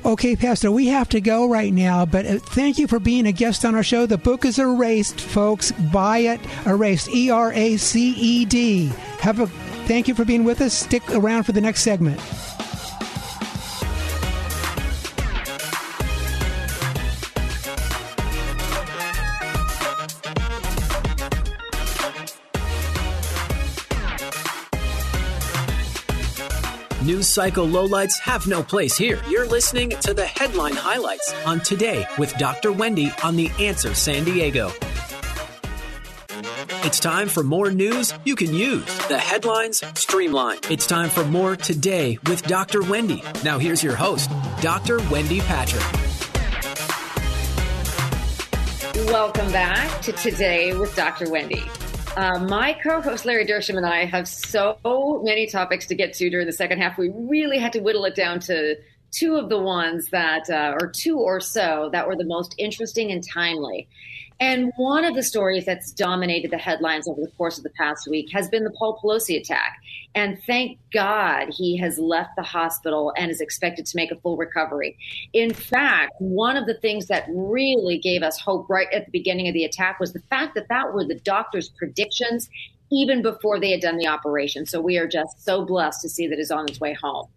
Okay, 0.05 0.35
Pastor, 0.35 0.71
we 0.71 0.87
have 0.87 1.09
to 1.09 1.21
go 1.21 1.47
right 1.49 1.73
now, 1.73 2.05
but 2.05 2.25
uh, 2.25 2.37
thank 2.39 2.77
you 2.77 2.87
for 2.87 2.99
being 2.99 3.25
a 3.25 3.31
guest 3.31 3.65
on 3.65 3.75
our 3.75 3.83
show. 3.83 4.05
The 4.05 4.17
book 4.17 4.45
is 4.45 4.59
Erased, 4.59 5.19
folks. 5.19 5.71
Buy 5.71 6.19
it. 6.19 6.39
Erased. 6.65 7.09
E 7.09 7.29
R 7.29 7.51
A 7.53 7.77
C 7.77 8.11
E 8.11 8.45
D. 8.45 8.91
Have 9.19 9.39
a 9.39 9.47
Thank 9.89 10.07
you 10.07 10.13
for 10.13 10.23
being 10.23 10.43
with 10.43 10.61
us. 10.61 10.71
Stick 10.75 11.01
around 11.09 11.45
for 11.45 11.51
the 11.51 11.61
next 11.61 11.81
segment. 11.81 12.19
News 27.03 27.27
cycle 27.27 27.65
lowlights 27.65 28.19
have 28.19 28.45
no 28.45 28.61
place 28.61 28.95
here. 28.95 29.19
You're 29.27 29.47
listening 29.47 29.89
to 30.01 30.13
the 30.13 30.27
headline 30.27 30.75
highlights 30.75 31.33
on 31.47 31.61
Today 31.61 32.05
with 32.19 32.31
Dr. 32.37 32.71
Wendy 32.71 33.11
on 33.23 33.35
The 33.35 33.49
Answer 33.57 33.95
San 33.95 34.23
Diego. 34.23 34.71
It's 36.89 36.99
time 36.99 37.29
for 37.29 37.43
more 37.43 37.69
news 37.69 38.15
you 38.25 38.35
can 38.35 38.51
use. 38.51 38.83
The 39.09 39.19
headlines 39.19 39.83
streamlined. 39.93 40.71
It's 40.71 40.87
time 40.87 41.11
for 41.11 41.23
more 41.23 41.55
today 41.55 42.17
with 42.25 42.41
Dr. 42.41 42.81
Wendy. 42.81 43.21
Now 43.43 43.59
here's 43.59 43.83
your 43.83 43.95
host, 43.95 44.31
Dr. 44.59 44.97
Wendy 45.11 45.39
Patrick. 45.41 45.83
Welcome 49.05 49.51
back 49.51 50.01
to 50.01 50.13
Today 50.13 50.75
with 50.75 50.95
Dr. 50.95 51.29
Wendy. 51.29 51.61
Uh, 52.17 52.39
my 52.39 52.73
co-host 52.81 53.23
Larry 53.23 53.45
Dersham 53.45 53.77
and 53.77 53.85
I 53.85 54.05
have 54.05 54.27
so 54.27 54.79
many 55.23 55.45
topics 55.45 55.85
to 55.85 55.95
get 55.95 56.13
to 56.15 56.27
during 56.31 56.47
the 56.47 56.53
second 56.53 56.79
half. 56.79 56.97
We 56.97 57.09
really 57.13 57.59
had 57.59 57.71
to 57.73 57.81
whittle 57.81 58.05
it 58.05 58.15
down 58.15 58.39
to 58.39 58.77
two 59.11 59.35
of 59.35 59.49
the 59.49 59.59
ones 59.59 60.07
that, 60.09 60.49
uh, 60.49 60.75
or 60.81 60.91
two 60.91 61.19
or 61.19 61.39
so, 61.39 61.89
that 61.91 62.07
were 62.07 62.15
the 62.15 62.25
most 62.25 62.55
interesting 62.57 63.11
and 63.11 63.23
timely. 63.23 63.87
And 64.41 64.71
one 64.77 65.03
of 65.03 65.15
the 65.15 65.23
stories 65.23 65.65
that's 65.65 65.91
dominated 65.91 66.51
the 66.51 66.57
headlines 66.57 67.09
over 67.09 67.19
the 67.19 67.31
course 67.31 67.57
of 67.57 67.63
the 67.63 67.71
past 67.71 68.07
week 68.07 68.29
has 68.31 68.47
been 68.47 68.63
the 68.63 68.71
Paul 68.71 68.97
Pelosi 69.03 69.37
attack. 69.37 69.77
And 70.15 70.41
thank 70.47 70.79
God 70.93 71.49
he 71.49 71.75
has 71.77 71.99
left 71.99 72.31
the 72.37 72.43
hospital 72.43 73.13
and 73.17 73.29
is 73.29 73.41
expected 73.41 73.85
to 73.85 73.97
make 73.97 74.11
a 74.11 74.15
full 74.15 74.37
recovery. 74.37 74.97
In 75.33 75.53
fact, 75.53 76.13
one 76.19 76.55
of 76.55 76.67
the 76.67 76.75
things 76.75 77.07
that 77.07 77.25
really 77.29 77.97
gave 77.97 78.23
us 78.23 78.39
hope 78.39 78.69
right 78.69 78.87
at 78.93 79.05
the 79.05 79.11
beginning 79.11 79.49
of 79.49 79.53
the 79.53 79.65
attack 79.65 79.99
was 79.99 80.13
the 80.13 80.21
fact 80.29 80.55
that 80.55 80.69
that 80.69 80.93
were 80.93 81.03
the 81.03 81.19
doctor's 81.19 81.69
predictions 81.69 82.49
even 82.91 83.21
before 83.21 83.59
they 83.59 83.71
had 83.71 83.81
done 83.81 83.97
the 83.97 84.07
operation. 84.07 84.65
So 84.65 84.79
we 84.79 84.97
are 84.97 85.07
just 85.07 85.43
so 85.43 85.65
blessed 85.65 86.01
to 86.01 86.09
see 86.09 86.27
that 86.27 86.37
he's 86.37 86.49
on 86.49 86.67
his 86.67 86.79
way 86.79 86.93
home. 86.93 87.27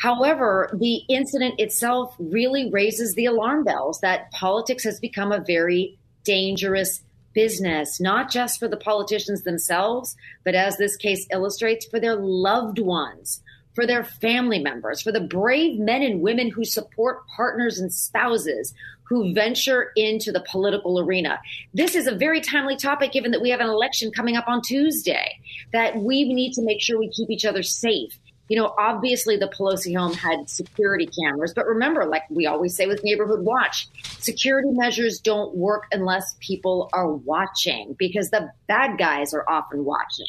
However, 0.00 0.76
the 0.78 0.96
incident 1.08 1.58
itself 1.58 2.14
really 2.18 2.70
raises 2.70 3.14
the 3.14 3.26
alarm 3.26 3.64
bells 3.64 4.00
that 4.00 4.30
politics 4.32 4.84
has 4.84 5.00
become 5.00 5.32
a 5.32 5.40
very 5.40 5.98
dangerous 6.26 7.02
business, 7.32 8.00
not 8.00 8.30
just 8.30 8.58
for 8.58 8.66
the 8.66 8.76
politicians 8.76 9.42
themselves, 9.42 10.16
but 10.44 10.54
as 10.54 10.76
this 10.76 10.96
case 10.96 11.26
illustrates, 11.30 11.86
for 11.86 12.00
their 12.00 12.16
loved 12.16 12.78
ones, 12.78 13.42
for 13.74 13.86
their 13.86 14.02
family 14.02 14.58
members, 14.58 15.02
for 15.02 15.12
the 15.12 15.20
brave 15.20 15.78
men 15.78 16.02
and 16.02 16.22
women 16.22 16.50
who 16.50 16.64
support 16.64 17.26
partners 17.36 17.78
and 17.78 17.92
spouses 17.92 18.74
who 19.04 19.32
venture 19.34 19.92
into 19.94 20.32
the 20.32 20.44
political 20.50 20.98
arena. 20.98 21.38
This 21.72 21.94
is 21.94 22.06
a 22.06 22.14
very 22.14 22.40
timely 22.40 22.76
topic 22.76 23.12
given 23.12 23.30
that 23.30 23.42
we 23.42 23.50
have 23.50 23.60
an 23.60 23.68
election 23.68 24.10
coming 24.10 24.36
up 24.36 24.48
on 24.48 24.62
Tuesday, 24.62 25.38
that 25.72 25.96
we 25.96 26.32
need 26.32 26.54
to 26.54 26.62
make 26.62 26.82
sure 26.82 26.98
we 26.98 27.10
keep 27.10 27.30
each 27.30 27.44
other 27.44 27.62
safe 27.62 28.18
you 28.48 28.56
know, 28.56 28.74
obviously 28.78 29.36
the 29.36 29.48
Pelosi 29.48 29.96
home 29.96 30.12
had 30.12 30.48
security 30.48 31.06
cameras, 31.06 31.52
but 31.54 31.66
remember, 31.66 32.04
like 32.04 32.22
we 32.30 32.46
always 32.46 32.76
say 32.76 32.86
with 32.86 33.02
Neighborhood 33.02 33.40
Watch, 33.40 33.88
security 34.18 34.70
measures 34.70 35.18
don't 35.18 35.54
work 35.56 35.84
unless 35.92 36.36
people 36.40 36.88
are 36.92 37.10
watching 37.10 37.96
because 37.98 38.30
the 38.30 38.50
bad 38.68 38.98
guys 38.98 39.34
are 39.34 39.44
often 39.48 39.84
watching. 39.84 40.26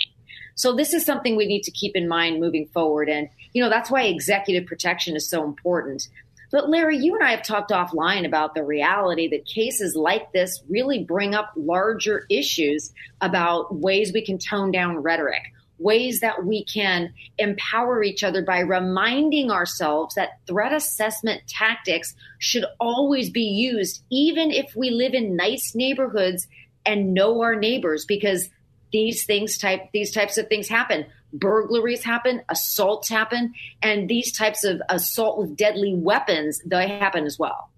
So 0.55 0.75
this 0.75 0.93
is 0.93 1.05
something 1.05 1.35
we 1.35 1.45
need 1.45 1.61
to 1.63 1.71
keep 1.71 1.95
in 1.95 2.07
mind 2.07 2.39
moving 2.39 2.67
forward. 2.73 3.09
And, 3.09 3.29
you 3.53 3.61
know, 3.61 3.69
that's 3.69 3.91
why 3.91 4.03
executive 4.03 4.67
protection 4.67 5.15
is 5.15 5.29
so 5.29 5.43
important. 5.43 6.07
But 6.51 6.69
Larry, 6.69 6.97
you 6.97 7.13
and 7.13 7.23
I 7.23 7.31
have 7.31 7.43
talked 7.43 7.71
offline 7.71 8.25
about 8.25 8.55
the 8.55 8.63
reality 8.63 9.27
that 9.29 9.45
cases 9.45 9.95
like 9.95 10.31
this 10.31 10.63
really 10.69 11.03
bring 11.03 11.35
up 11.35 11.51
larger 11.55 12.25
issues 12.29 12.91
about 13.21 13.75
ways 13.75 14.13
we 14.13 14.25
can 14.25 14.39
tone 14.39 14.71
down 14.71 14.97
rhetoric 14.97 15.43
ways 15.79 16.19
that 16.21 16.45
we 16.45 16.63
can 16.65 17.13
empower 17.37 18.03
each 18.03 18.23
other 18.23 18.41
by 18.41 18.59
reminding 18.59 19.51
ourselves 19.51 20.15
that 20.15 20.39
threat 20.47 20.73
assessment 20.73 21.41
tactics 21.47 22.15
should 22.39 22.65
always 22.79 23.29
be 23.29 23.43
used, 23.43 24.03
even 24.09 24.51
if 24.51 24.75
we 24.75 24.89
live 24.89 25.13
in 25.13 25.35
nice 25.35 25.73
neighborhoods 25.75 26.47
and 26.85 27.13
know 27.13 27.41
our 27.41 27.55
neighbors, 27.55 28.05
because 28.05 28.49
these 28.91 29.25
things 29.25 29.57
type 29.57 29.89
these 29.93 30.11
types 30.11 30.37
of 30.37 30.47
things 30.47 30.67
happen. 30.67 31.05
Burglaries 31.33 32.03
happen 32.03 32.41
assaults 32.49 33.09
happen 33.09 33.53
and 33.81 34.07
these 34.07 34.31
types 34.31 34.63
of 34.63 34.81
assault 34.89 35.37
with 35.37 35.57
deadly 35.57 35.93
weapons 35.93 36.61
they 36.65 36.87
happen 36.87 37.25
as 37.25 37.37
well. 37.37 37.69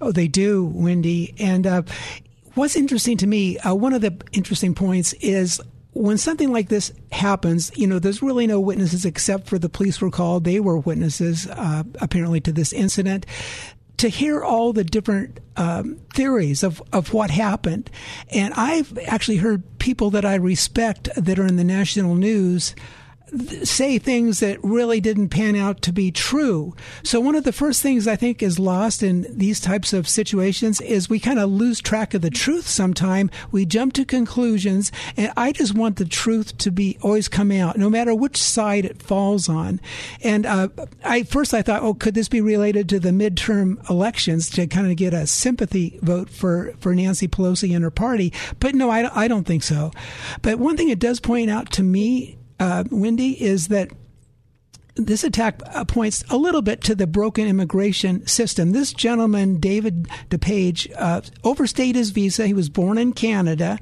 Oh 0.00 0.12
they 0.12 0.28
do 0.28 0.64
wendy. 0.64 1.34
And 1.38 1.66
uh, 1.66 1.82
what's 2.54 2.76
interesting 2.76 3.18
to 3.18 3.26
me 3.26 3.58
uh, 3.58 3.74
one 3.74 3.92
of 3.92 4.00
the 4.00 4.16
interesting 4.32 4.74
points 4.74 5.12
is 5.14 5.60
when 5.92 6.18
something 6.18 6.52
like 6.52 6.68
this 6.68 6.92
happens, 7.10 7.72
you 7.76 7.86
know, 7.86 7.98
there's 7.98 8.22
really 8.22 8.46
no 8.46 8.60
witnesses 8.60 9.04
except 9.04 9.48
for 9.48 9.58
the 9.58 9.68
police 9.68 10.00
were 10.00 10.10
called. 10.10 10.44
They 10.44 10.60
were 10.60 10.78
witnesses, 10.78 11.46
uh, 11.48 11.82
apparently, 12.00 12.40
to 12.42 12.52
this 12.52 12.72
incident. 12.72 13.26
To 13.98 14.08
hear 14.08 14.42
all 14.42 14.72
the 14.72 14.84
different 14.84 15.40
um, 15.56 16.00
theories 16.14 16.62
of, 16.62 16.82
of 16.92 17.12
what 17.12 17.30
happened. 17.30 17.90
And 18.30 18.54
I've 18.54 18.96
actually 19.06 19.36
heard 19.38 19.62
people 19.78 20.10
that 20.10 20.24
I 20.24 20.36
respect 20.36 21.10
that 21.16 21.38
are 21.38 21.46
in 21.46 21.56
the 21.56 21.64
national 21.64 22.14
news 22.14 22.74
say 23.62 23.98
things 23.98 24.40
that 24.40 24.62
really 24.62 25.00
didn't 25.00 25.28
pan 25.28 25.56
out 25.56 25.82
to 25.82 25.92
be 25.92 26.10
true. 26.10 26.74
So 27.02 27.20
one 27.20 27.34
of 27.34 27.44
the 27.44 27.52
first 27.52 27.82
things 27.82 28.06
I 28.06 28.16
think 28.16 28.42
is 28.42 28.58
lost 28.58 29.02
in 29.02 29.26
these 29.30 29.60
types 29.60 29.92
of 29.92 30.08
situations 30.08 30.80
is 30.80 31.08
we 31.08 31.20
kind 31.20 31.38
of 31.38 31.50
lose 31.50 31.80
track 31.80 32.14
of 32.14 32.22
the 32.22 32.30
truth 32.30 32.66
sometime. 32.66 33.30
We 33.50 33.66
jump 33.66 33.92
to 33.94 34.04
conclusions 34.04 34.90
and 35.16 35.32
I 35.36 35.52
just 35.52 35.74
want 35.74 35.96
the 35.96 36.04
truth 36.04 36.58
to 36.58 36.70
be 36.70 36.98
always 37.02 37.28
come 37.28 37.52
out 37.52 37.76
no 37.76 37.88
matter 37.90 38.14
which 38.14 38.36
side 38.36 38.84
it 38.84 39.02
falls 39.02 39.48
on. 39.48 39.80
And 40.22 40.46
uh, 40.46 40.68
I 41.04 41.22
first 41.22 41.54
I 41.54 41.62
thought, 41.62 41.82
oh, 41.82 41.94
could 41.94 42.14
this 42.14 42.28
be 42.28 42.40
related 42.40 42.88
to 42.90 43.00
the 43.00 43.10
midterm 43.10 43.88
elections 43.88 44.50
to 44.50 44.66
kind 44.66 44.90
of 44.90 44.96
get 44.96 45.14
a 45.14 45.26
sympathy 45.26 45.98
vote 46.02 46.30
for, 46.30 46.74
for 46.80 46.94
Nancy 46.94 47.28
Pelosi 47.28 47.74
and 47.74 47.84
her 47.84 47.90
party? 47.90 48.32
But 48.58 48.74
no, 48.74 48.90
I, 48.90 49.24
I 49.24 49.28
don't 49.28 49.46
think 49.46 49.62
so. 49.62 49.92
But 50.42 50.58
one 50.58 50.76
thing 50.76 50.88
it 50.88 50.98
does 50.98 51.20
point 51.20 51.50
out 51.50 51.70
to 51.72 51.82
me 51.82 52.36
uh, 52.60 52.84
Wendy, 52.90 53.42
is 53.42 53.68
that 53.68 53.90
this 55.06 55.24
attack 55.24 55.60
points 55.88 56.24
a 56.30 56.36
little 56.36 56.62
bit 56.62 56.82
to 56.82 56.94
the 56.94 57.06
broken 57.06 57.46
immigration 57.46 58.26
system. 58.26 58.72
This 58.72 58.92
gentleman, 58.92 59.58
David 59.58 60.08
DePape, 60.28 60.92
uh, 60.96 61.22
overstayed 61.44 61.94
his 61.94 62.10
visa. 62.10 62.46
He 62.46 62.54
was 62.54 62.68
born 62.68 62.98
in 62.98 63.12
Canada, 63.12 63.78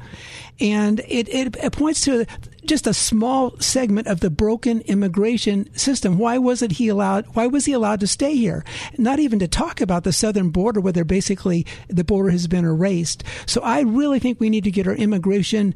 and 0.61 1.00
it, 1.00 1.28
it, 1.28 1.56
it, 1.56 1.73
points 1.73 2.02
to 2.02 2.26
just 2.64 2.87
a 2.87 2.94
small 2.94 3.58
segment 3.58 4.06
of 4.06 4.20
the 4.20 4.30
broken 4.30 4.80
immigration 4.82 5.75
system. 5.76 6.18
Why 6.18 6.38
wasn't 6.38 6.73
he 6.73 6.88
allowed? 6.88 7.26
Why 7.35 7.47
was 7.47 7.64
he 7.64 7.73
allowed 7.73 8.00
to 8.00 8.06
stay 8.06 8.37
here? 8.37 8.64
Not 8.97 9.18
even 9.18 9.38
to 9.38 9.49
talk 9.49 9.80
about 9.80 10.04
the 10.04 10.12
southern 10.12 10.50
border, 10.50 10.80
where 10.80 11.04
basically 11.04 11.66
the 11.88 12.04
border 12.04 12.30
has 12.30 12.47
been 12.47 12.64
erased. 12.64 13.25
So 13.47 13.61
I 13.62 13.80
really 13.80 14.18
think 14.18 14.40
we 14.40 14.50
need 14.50 14.64
to 14.64 14.70
get 14.70 14.87
our 14.87 14.94
immigration 14.94 15.75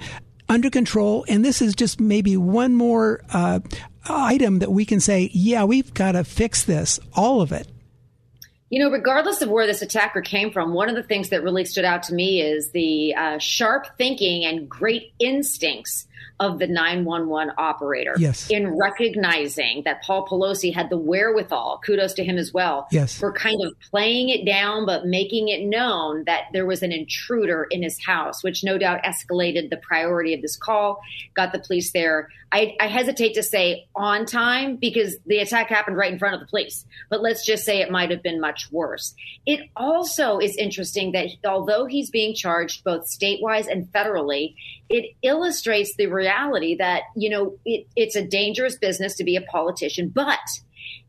under 0.52 0.68
control. 0.68 1.25
And 1.28 1.44
this 1.44 1.62
is 1.62 1.75
just 1.75 1.99
maybe 1.99 2.37
one 2.37 2.75
more 2.75 3.23
uh, 3.32 3.61
item 4.04 4.59
that 4.59 4.71
we 4.71 4.85
can 4.85 5.00
say, 5.00 5.30
yeah, 5.32 5.64
we've 5.64 5.92
got 5.94 6.12
to 6.12 6.25
fix 6.25 6.64
this, 6.64 7.00
all 7.14 7.40
of 7.40 7.52
it. 7.52 7.66
You 8.68 8.78
know, 8.78 8.90
regardless 8.90 9.42
of 9.42 9.49
where 9.49 9.66
this 9.66 9.82
attacker 9.82 10.21
came 10.21 10.50
from, 10.50 10.73
one 10.73 10.88
of 10.88 10.94
the 10.94 11.02
things 11.02 11.30
that 11.30 11.42
really 11.42 11.64
stood 11.64 11.85
out 11.85 12.02
to 12.04 12.14
me 12.14 12.40
is 12.40 12.71
the 12.71 13.14
uh, 13.14 13.38
sharp 13.38 13.87
thinking 13.99 14.44
and 14.44 14.68
great 14.68 15.12
instincts 15.18 16.06
of 16.40 16.58
the 16.58 16.66
911 16.66 17.54
operator 17.58 18.14
yes. 18.18 18.50
in 18.50 18.76
recognizing 18.76 19.82
that 19.84 20.02
Paul 20.02 20.26
Pelosi 20.26 20.74
had 20.74 20.90
the 20.90 20.98
wherewithal, 20.98 21.80
kudos 21.84 22.14
to 22.14 22.24
him 22.24 22.36
as 22.36 22.52
well, 22.52 22.88
yes. 22.90 23.18
for 23.18 23.32
kind 23.32 23.60
of 23.64 23.74
playing 23.90 24.28
it 24.28 24.44
down, 24.44 24.86
but 24.86 25.06
making 25.06 25.48
it 25.48 25.64
known 25.64 26.24
that 26.24 26.44
there 26.52 26.66
was 26.66 26.82
an 26.82 26.92
intruder 26.92 27.66
in 27.70 27.82
his 27.82 28.02
house, 28.04 28.42
which 28.42 28.64
no 28.64 28.78
doubt 28.78 29.02
escalated 29.04 29.70
the 29.70 29.76
priority 29.76 30.34
of 30.34 30.42
this 30.42 30.56
call, 30.56 31.00
got 31.34 31.52
the 31.52 31.58
police 31.58 31.92
there. 31.92 32.28
I, 32.50 32.76
I 32.80 32.86
hesitate 32.88 33.34
to 33.34 33.42
say 33.42 33.88
on 33.94 34.26
time 34.26 34.76
because 34.76 35.16
the 35.24 35.38
attack 35.38 35.68
happened 35.68 35.96
right 35.96 36.12
in 36.12 36.18
front 36.18 36.34
of 36.34 36.40
the 36.40 36.46
police, 36.46 36.84
but 37.08 37.22
let's 37.22 37.46
just 37.46 37.64
say 37.64 37.80
it 37.80 37.90
might 37.90 38.10
have 38.10 38.22
been 38.22 38.40
much 38.40 38.68
worse. 38.70 39.14
It 39.46 39.70
also 39.74 40.38
is 40.38 40.56
interesting 40.56 41.12
that 41.12 41.28
although 41.46 41.86
he's 41.86 42.10
being 42.10 42.34
charged 42.34 42.84
both 42.84 43.08
statewide 43.08 43.68
and 43.68 43.90
federally, 43.92 44.54
it 44.88 45.16
illustrates 45.22 45.96
the 45.96 46.06
reality 46.12 46.76
that, 46.76 47.02
you 47.16 47.31
know, 47.31 47.57
it, 47.64 47.87
it's 47.97 48.16
a 48.16 48.25
dangerous 48.25 48.76
business 48.76 49.14
to 49.16 49.25
be 49.25 49.37
a 49.37 49.42
politician, 49.42 50.09
but 50.09 50.38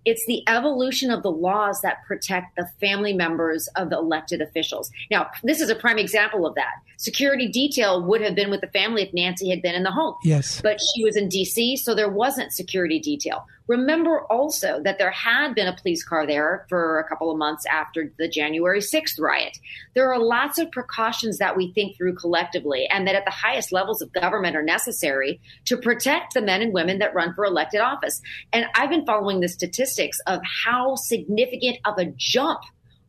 it's 0.05 0.25
the 0.25 0.43
evolution 0.47 1.11
of 1.11 1.23
the 1.23 1.31
laws 1.31 1.79
that 1.81 2.03
protect 2.05 2.55
the 2.55 2.67
family 2.79 3.13
members 3.13 3.67
of 3.75 3.89
the 3.89 3.97
elected 3.97 4.41
officials. 4.41 4.91
Now, 5.09 5.29
this 5.43 5.61
is 5.61 5.69
a 5.69 5.75
prime 5.75 5.97
example 5.97 6.45
of 6.45 6.55
that. 6.55 6.73
Security 6.97 7.47
detail 7.47 8.03
would 8.03 8.21
have 8.21 8.35
been 8.35 8.49
with 8.49 8.61
the 8.61 8.67
family 8.67 9.03
if 9.03 9.13
Nancy 9.13 9.49
had 9.49 9.61
been 9.61 9.75
in 9.75 9.83
the 9.83 9.91
home. 9.91 10.15
Yes. 10.23 10.61
But 10.61 10.79
she 10.79 11.03
was 11.03 11.15
in 11.15 11.29
DC, 11.29 11.77
so 11.77 11.95
there 11.95 12.09
wasn't 12.09 12.51
security 12.51 12.99
detail. 12.99 13.45
Remember 13.67 14.21
also 14.31 14.81
that 14.83 14.97
there 14.97 15.11
had 15.11 15.55
been 15.55 15.67
a 15.67 15.75
police 15.75 16.03
car 16.03 16.27
there 16.27 16.65
for 16.69 16.99
a 16.99 17.07
couple 17.07 17.31
of 17.31 17.37
months 17.37 17.65
after 17.65 18.11
the 18.17 18.27
January 18.27 18.79
6th 18.79 19.19
riot. 19.19 19.57
There 19.93 20.11
are 20.11 20.19
lots 20.19 20.57
of 20.57 20.71
precautions 20.71 21.37
that 21.37 21.55
we 21.55 21.71
think 21.71 21.95
through 21.95 22.15
collectively 22.15 22.87
and 22.87 23.07
that 23.07 23.15
at 23.15 23.25
the 23.25 23.31
highest 23.31 23.71
levels 23.71 24.01
of 24.01 24.11
government 24.11 24.55
are 24.55 24.63
necessary 24.63 25.39
to 25.65 25.77
protect 25.77 26.33
the 26.33 26.41
men 26.41 26.61
and 26.61 26.73
women 26.73 26.99
that 26.99 27.15
run 27.15 27.33
for 27.33 27.45
elected 27.45 27.79
office. 27.79 28.21
And 28.51 28.65
I've 28.75 28.89
been 28.89 29.05
following 29.05 29.39
the 29.39 29.47
statistics 29.47 30.19
of 30.27 30.41
how 30.65 30.95
significant 30.95 31.77
of 31.85 31.97
a 31.97 32.05
jump 32.17 32.59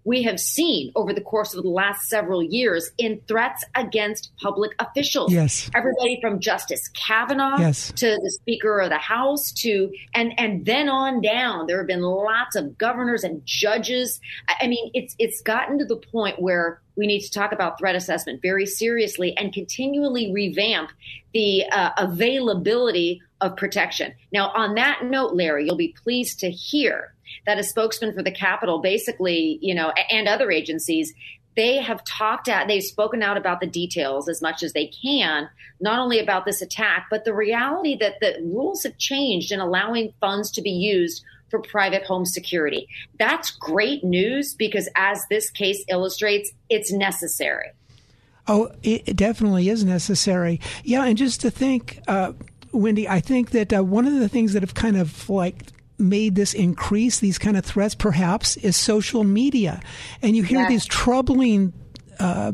we 0.04 0.22
have 0.22 0.38
seen 0.38 0.92
over 0.94 1.12
the 1.12 1.20
course 1.20 1.54
of 1.54 1.62
the 1.62 1.68
last 1.68 2.08
several 2.08 2.42
years 2.42 2.90
in 2.98 3.20
threats 3.26 3.64
against 3.74 4.32
public 4.40 4.72
officials. 4.78 5.32
Yes. 5.32 5.70
Everybody 5.74 6.18
from 6.20 6.40
Justice 6.40 6.88
Kavanaugh 6.88 7.58
yes. 7.58 7.90
to 7.96 8.18
the 8.22 8.30
Speaker 8.30 8.80
of 8.80 8.90
the 8.90 8.98
House 8.98 9.50
to 9.52 9.90
and 10.14 10.38
and 10.38 10.64
then 10.66 10.88
on 10.88 11.20
down. 11.20 11.66
There 11.66 11.78
have 11.78 11.86
been 11.86 12.02
lots 12.02 12.54
of 12.54 12.76
governors 12.76 13.24
and 13.24 13.44
judges. 13.46 14.20
I 14.60 14.66
mean, 14.66 14.90
it's 14.92 15.16
it's 15.18 15.40
gotten 15.40 15.78
to 15.78 15.84
the 15.84 15.96
point 15.96 16.40
where 16.40 16.80
we 16.96 17.06
need 17.06 17.20
to 17.20 17.30
talk 17.30 17.52
about 17.52 17.78
threat 17.78 17.96
assessment 17.96 18.40
very 18.42 18.66
seriously 18.66 19.36
and 19.36 19.52
continually 19.52 20.32
revamp 20.32 20.90
the 21.32 21.64
uh, 21.72 21.90
availability 21.98 23.20
of 23.44 23.56
protection. 23.56 24.14
Now, 24.32 24.48
on 24.50 24.74
that 24.74 25.04
note, 25.04 25.34
Larry, 25.34 25.66
you'll 25.66 25.76
be 25.76 25.94
pleased 26.02 26.40
to 26.40 26.50
hear 26.50 27.14
that 27.46 27.58
a 27.58 27.62
spokesman 27.62 28.14
for 28.14 28.22
the 28.22 28.30
Capitol 28.30 28.78
basically, 28.78 29.58
you 29.60 29.74
know, 29.74 29.92
and 30.10 30.26
other 30.26 30.50
agencies, 30.50 31.12
they 31.56 31.76
have 31.76 32.02
talked 32.04 32.48
at, 32.48 32.66
they've 32.66 32.82
spoken 32.82 33.22
out 33.22 33.36
about 33.36 33.60
the 33.60 33.66
details 33.66 34.28
as 34.28 34.42
much 34.42 34.62
as 34.62 34.72
they 34.72 34.86
can, 34.86 35.48
not 35.78 35.98
only 35.98 36.18
about 36.18 36.46
this 36.46 36.62
attack, 36.62 37.06
but 37.10 37.24
the 37.24 37.34
reality 37.34 37.96
that 37.98 38.14
the 38.20 38.36
rules 38.42 38.82
have 38.82 38.96
changed 38.98 39.52
in 39.52 39.60
allowing 39.60 40.12
funds 40.20 40.50
to 40.52 40.62
be 40.62 40.70
used 40.70 41.22
for 41.50 41.60
private 41.60 42.02
home 42.04 42.24
security. 42.24 42.88
That's 43.18 43.50
great 43.50 44.02
news 44.02 44.54
because, 44.54 44.88
as 44.96 45.22
this 45.28 45.50
case 45.50 45.84
illustrates, 45.88 46.50
it's 46.70 46.90
necessary. 46.90 47.68
Oh, 48.46 48.70
it 48.82 49.16
definitely 49.16 49.68
is 49.68 49.84
necessary. 49.84 50.60
Yeah, 50.82 51.06
and 51.06 51.16
just 51.16 51.40
to 51.42 51.50
think, 51.50 52.00
uh, 52.06 52.32
Wendy, 52.74 53.08
I 53.08 53.20
think 53.20 53.50
that 53.50 53.72
uh, 53.72 53.82
one 53.82 54.06
of 54.06 54.14
the 54.14 54.28
things 54.28 54.52
that 54.52 54.62
have 54.62 54.74
kind 54.74 54.96
of 54.96 55.28
like 55.30 55.62
made 55.98 56.34
this 56.34 56.54
increase, 56.54 57.20
these 57.20 57.38
kind 57.38 57.56
of 57.56 57.64
threats, 57.64 57.94
perhaps, 57.94 58.56
is 58.58 58.76
social 58.76 59.24
media. 59.24 59.80
And 60.22 60.36
you 60.36 60.42
hear 60.42 60.60
yes. 60.60 60.68
these 60.68 60.86
troubling 60.86 61.72
uh, 62.18 62.52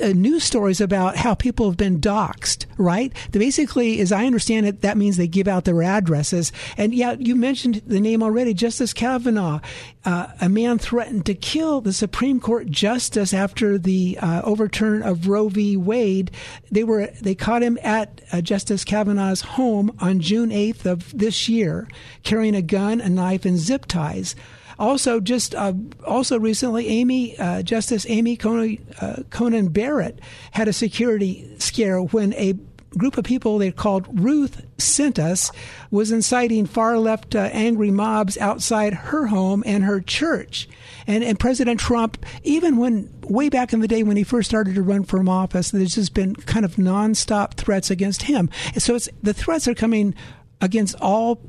uh, 0.00 0.08
news 0.08 0.44
stories 0.44 0.80
about 0.80 1.16
how 1.16 1.34
people 1.34 1.66
have 1.66 1.76
been 1.76 2.00
doxxed, 2.00 2.66
right? 2.78 3.12
basically, 3.32 4.00
as 4.00 4.12
I 4.12 4.24
understand 4.24 4.66
it, 4.66 4.82
that 4.82 4.96
means 4.96 5.16
they 5.16 5.26
give 5.26 5.48
out 5.48 5.64
their 5.64 5.82
addresses. 5.82 6.52
And 6.76 6.94
yeah, 6.94 7.16
you 7.18 7.34
mentioned 7.34 7.82
the 7.86 7.98
name 7.98 8.22
already, 8.22 8.54
Justice 8.54 8.92
Kavanaugh. 8.92 9.60
Uh, 10.04 10.28
a 10.40 10.48
man 10.48 10.78
threatened 10.78 11.26
to 11.26 11.34
kill 11.34 11.80
the 11.80 11.92
Supreme 11.92 12.38
Court 12.38 12.70
justice 12.70 13.34
after 13.34 13.76
the 13.76 14.16
uh, 14.20 14.42
overturn 14.44 15.02
of 15.02 15.26
Roe 15.26 15.48
v. 15.48 15.76
Wade. 15.76 16.30
They 16.70 16.84
were 16.84 17.08
they 17.20 17.34
caught 17.34 17.62
him 17.62 17.78
at 17.82 18.20
uh, 18.32 18.40
Justice 18.42 18.84
Kavanaugh's 18.84 19.40
home 19.40 19.96
on 19.98 20.20
June 20.20 20.50
8th 20.50 20.86
of 20.86 21.18
this 21.18 21.48
year, 21.48 21.88
carrying 22.22 22.54
a 22.54 22.62
gun, 22.62 23.00
a 23.00 23.08
knife, 23.08 23.44
and 23.44 23.58
zip 23.58 23.86
ties. 23.86 24.36
Also, 24.78 25.20
just 25.20 25.54
uh, 25.54 25.72
also 26.06 26.38
recently, 26.38 26.88
Amy 26.88 27.38
uh, 27.38 27.62
Justice 27.62 28.06
Amy 28.08 28.36
Coney, 28.36 28.80
uh, 29.00 29.22
Coney 29.30 29.62
Barrett 29.68 30.20
had 30.52 30.68
a 30.68 30.72
security 30.72 31.48
scare 31.58 32.02
when 32.02 32.32
a 32.34 32.54
group 32.96 33.18
of 33.18 33.24
people 33.24 33.58
they 33.58 33.70
called 33.70 34.06
Ruth 34.20 34.64
Sent 34.78 35.18
Us 35.18 35.50
was 35.90 36.12
inciting 36.12 36.66
far 36.66 36.98
left 36.98 37.34
uh, 37.34 37.50
angry 37.52 37.90
mobs 37.90 38.38
outside 38.38 38.94
her 38.94 39.26
home 39.26 39.62
and 39.66 39.84
her 39.84 40.00
church. 40.00 40.68
And, 41.06 41.22
and 41.22 41.38
President 41.38 41.80
Trump, 41.80 42.24
even 42.42 42.76
when 42.76 43.12
way 43.22 43.48
back 43.48 43.72
in 43.72 43.80
the 43.80 43.88
day 43.88 44.02
when 44.02 44.16
he 44.16 44.24
first 44.24 44.48
started 44.48 44.74
to 44.76 44.82
run 44.82 45.04
for 45.04 45.24
office, 45.28 45.70
there's 45.70 45.94
just 45.94 46.14
been 46.14 46.34
kind 46.34 46.64
of 46.64 46.76
nonstop 46.76 47.54
threats 47.54 47.90
against 47.90 48.22
him. 48.22 48.50
And 48.74 48.82
so 48.82 48.94
it's 48.94 49.08
the 49.22 49.34
threats 49.34 49.66
are 49.66 49.74
coming 49.74 50.14
against 50.60 50.94
all 51.00 51.40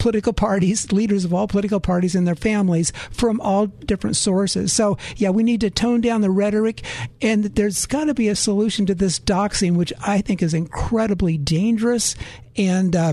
political 0.00 0.32
parties, 0.32 0.90
leaders 0.90 1.24
of 1.24 1.32
all 1.32 1.46
political 1.46 1.78
parties 1.78 2.16
and 2.16 2.26
their 2.26 2.34
families 2.34 2.92
from 3.12 3.40
all 3.40 3.66
different 3.66 4.16
sources. 4.16 4.72
So, 4.72 4.98
yeah, 5.16 5.30
we 5.30 5.44
need 5.44 5.60
to 5.60 5.70
tone 5.70 6.00
down 6.00 6.22
the 6.22 6.30
rhetoric, 6.30 6.82
and 7.22 7.44
there's 7.44 7.86
got 7.86 8.04
to 8.04 8.14
be 8.14 8.28
a 8.28 8.34
solution 8.34 8.86
to 8.86 8.94
this 8.94 9.20
doxing, 9.20 9.76
which 9.76 9.92
I 10.04 10.20
think 10.20 10.42
is 10.42 10.54
incredibly 10.54 11.38
dangerous. 11.38 12.16
And, 12.56 12.96
uh, 12.96 13.12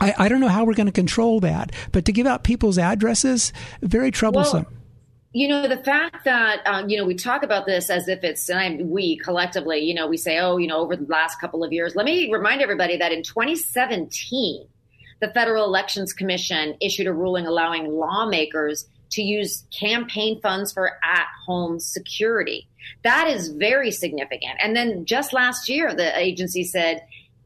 I, 0.00 0.14
I, 0.16 0.28
don't 0.28 0.40
know 0.40 0.48
how 0.48 0.64
we're 0.64 0.74
going 0.74 0.86
to 0.86 0.92
control 0.92 1.40
that, 1.40 1.72
but 1.90 2.04
to 2.04 2.12
give 2.12 2.26
out 2.26 2.44
people's 2.44 2.78
addresses, 2.78 3.52
very 3.82 4.12
troublesome. 4.12 4.64
Well, 4.64 4.78
you 5.32 5.46
know 5.46 5.68
the 5.68 5.82
fact 5.82 6.24
that 6.24 6.66
um, 6.66 6.88
you 6.88 6.96
know 6.96 7.04
we 7.04 7.14
talk 7.14 7.42
about 7.42 7.66
this 7.66 7.90
as 7.90 8.08
if 8.08 8.24
it's 8.24 8.48
and 8.48 8.80
I, 8.80 8.82
we 8.82 9.18
collectively 9.18 9.80
you 9.80 9.94
know 9.94 10.06
we 10.06 10.16
say 10.16 10.38
oh 10.38 10.56
you 10.56 10.66
know 10.66 10.78
over 10.78 10.96
the 10.96 11.04
last 11.04 11.38
couple 11.38 11.62
of 11.62 11.72
years 11.72 11.94
let 11.94 12.06
me 12.06 12.32
remind 12.32 12.62
everybody 12.62 12.96
that 12.96 13.12
in 13.12 13.22
2017 13.22 14.66
the 15.20 15.28
Federal 15.28 15.64
Elections 15.64 16.12
Commission 16.12 16.76
issued 16.80 17.06
a 17.06 17.12
ruling 17.12 17.46
allowing 17.46 17.92
lawmakers 17.92 18.86
to 19.10 19.22
use 19.22 19.64
campaign 19.78 20.40
funds 20.40 20.72
for 20.72 20.98
at 21.02 21.26
home 21.46 21.80
security. 21.80 22.68
That 23.04 23.28
is 23.28 23.48
very 23.48 23.90
significant. 23.90 24.58
And 24.62 24.76
then 24.76 25.04
just 25.04 25.32
last 25.32 25.68
year, 25.68 25.94
the 25.94 26.16
agency 26.18 26.64
said 26.64 27.02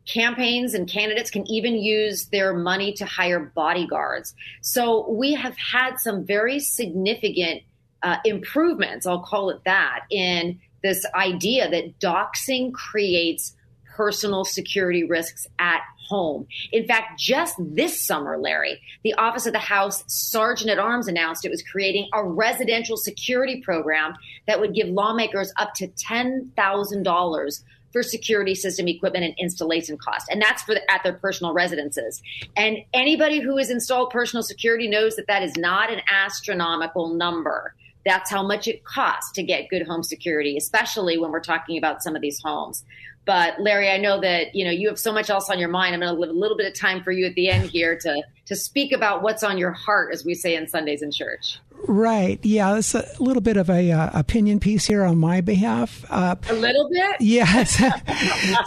campaigns 0.07 0.75
and 0.75 0.89
candidates 0.89 1.31
can 1.31 1.49
even 1.49 1.77
use 1.77 2.27
their 2.27 2.53
money 2.53 2.93
to 2.95 3.07
hire 3.07 3.41
bodyguards. 3.41 4.35
So 4.61 5.09
we 5.09 5.35
have 5.35 5.57
had 5.57 5.99
some 5.99 6.27
very 6.27 6.59
significant 6.59 7.63
uh, 8.03 8.17
improvements, 8.25 9.07
I'll 9.07 9.23
call 9.23 9.51
it 9.51 9.61
that, 9.65 10.01
in 10.11 10.61
this 10.83 11.07
idea 11.15 11.71
that 11.71 12.01
doxing 12.01 12.73
creates 12.73 13.55
personal 13.97 14.45
security 14.45 15.05
risks 15.05 15.47
at 15.59 15.81
home. 16.09 16.47
In 16.73 16.87
fact, 16.87 17.19
just 17.19 17.55
this 17.59 18.05
summer, 18.05 18.37
Larry, 18.39 18.81
the 19.03 19.15
Office 19.15 19.47
of 19.47 19.53
the 19.53 19.59
House 19.59 20.05
Sergeant 20.07 20.71
at 20.71 20.79
Arms 20.79 21.09
announced 21.09 21.45
it 21.45 21.51
was 21.51 21.63
creating 21.63 22.09
a 22.13 22.25
residential 22.25 22.97
security 22.97 23.61
program 23.63 24.15
that 24.47 24.61
would 24.61 24.75
give 24.75 24.89
lawmakers 24.89 25.53
up 25.57 25.75
to 25.75 25.89
$10,000 25.89 27.63
for 27.93 28.03
security 28.03 28.55
system 28.55 28.89
equipment 28.89 29.25
and 29.25 29.35
installation 29.39 29.99
costs. 29.99 30.29
And 30.31 30.41
that's 30.41 30.63
for 30.63 30.75
the, 30.75 30.91
at 30.91 31.03
their 31.03 31.13
personal 31.13 31.53
residences. 31.53 32.23
And 32.57 32.79
anybody 32.95 33.41
who 33.41 33.59
has 33.59 33.71
installed 33.71 34.11
personal 34.11 34.43
security 34.43 34.89
knows 34.89 35.17
that 35.17 35.27
that 35.29 35.43
is 35.43 35.57
not 35.57 35.93
an 35.93 36.01
astronomical 36.11 37.15
number. 37.15 37.75
That's 38.05 38.31
how 38.31 38.43
much 38.43 38.67
it 38.67 38.85
costs 38.85 39.31
to 39.33 39.43
get 39.43 39.69
good 39.69 39.87
home 39.87 40.03
security, 40.03 40.57
especially 40.57 41.19
when 41.19 41.31
we're 41.31 41.41
talking 41.41 41.79
about 41.79 42.03
some 42.03 42.17
of 42.17 42.23
these 42.23 42.41
homes. 42.43 42.85
But 43.25 43.61
Larry, 43.61 43.89
I 43.89 43.99
know 43.99 44.21
that 44.21 44.55
you 44.55 44.65
know 44.65 44.71
you 44.71 44.89
have 44.89 44.99
so 44.99 45.13
much 45.13 45.31
else 45.31 45.49
on 45.49 45.59
your 45.59 45.69
mind. 45.69 45.95
I'm 45.95 46.01
going 46.01 46.15
to 46.15 46.21
leave 46.21 46.31
a 46.31 46.39
little 46.39 46.57
bit 46.57 46.67
of 46.67 46.79
time 46.79 47.03
for 47.03 47.13
you 47.13 47.27
at 47.27 47.35
the 47.35 47.49
end 47.49 47.71
here 47.71 47.97
to 47.99 48.23
to 48.47 48.57
speak 48.57 48.93
about 48.93 49.23
what's 49.23 49.43
on 49.43 49.59
your 49.59 49.71
heart, 49.71 50.13
as 50.13 50.25
we 50.25 50.35
say 50.35 50.57
in 50.57 50.67
Sundays 50.67 51.03
in 51.03 51.13
church. 51.13 51.59
Right. 51.89 52.39
Yeah, 52.43 52.77
it's 52.77 52.95
a 52.95 53.07
little 53.19 53.41
bit 53.41 53.57
of 53.57 53.69
a 53.69 53.91
uh, 53.91 54.11
opinion 54.13 54.61
piece 54.61 54.87
here 54.87 55.05
on 55.05 55.19
my 55.19 55.41
behalf. 55.41 56.05
Uh, 56.09 56.37
a 56.49 56.55
little 56.55 56.89
bit. 56.89 57.21
Yes. 57.21 57.83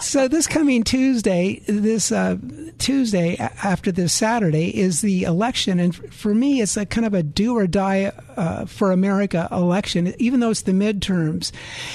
so 0.00 0.28
this 0.28 0.46
coming 0.46 0.84
Tuesday, 0.84 1.60
this 1.66 2.12
uh, 2.12 2.36
Tuesday 2.78 3.36
after 3.38 3.90
this 3.90 4.12
Saturday 4.12 4.76
is 4.76 5.00
the 5.00 5.22
election, 5.24 5.80
and 5.80 5.94
for 6.12 6.34
me, 6.34 6.60
it's 6.60 6.76
a 6.76 6.84
kind 6.84 7.06
of 7.06 7.14
a 7.14 7.22
do 7.22 7.56
or 7.56 7.66
die 7.66 8.12
uh, 8.36 8.66
for 8.66 8.92
America 8.92 9.48
election, 9.50 10.14
even 10.18 10.40
though 10.40 10.50
it's 10.50 10.62
the 10.62 10.72
midterms. 10.72 11.52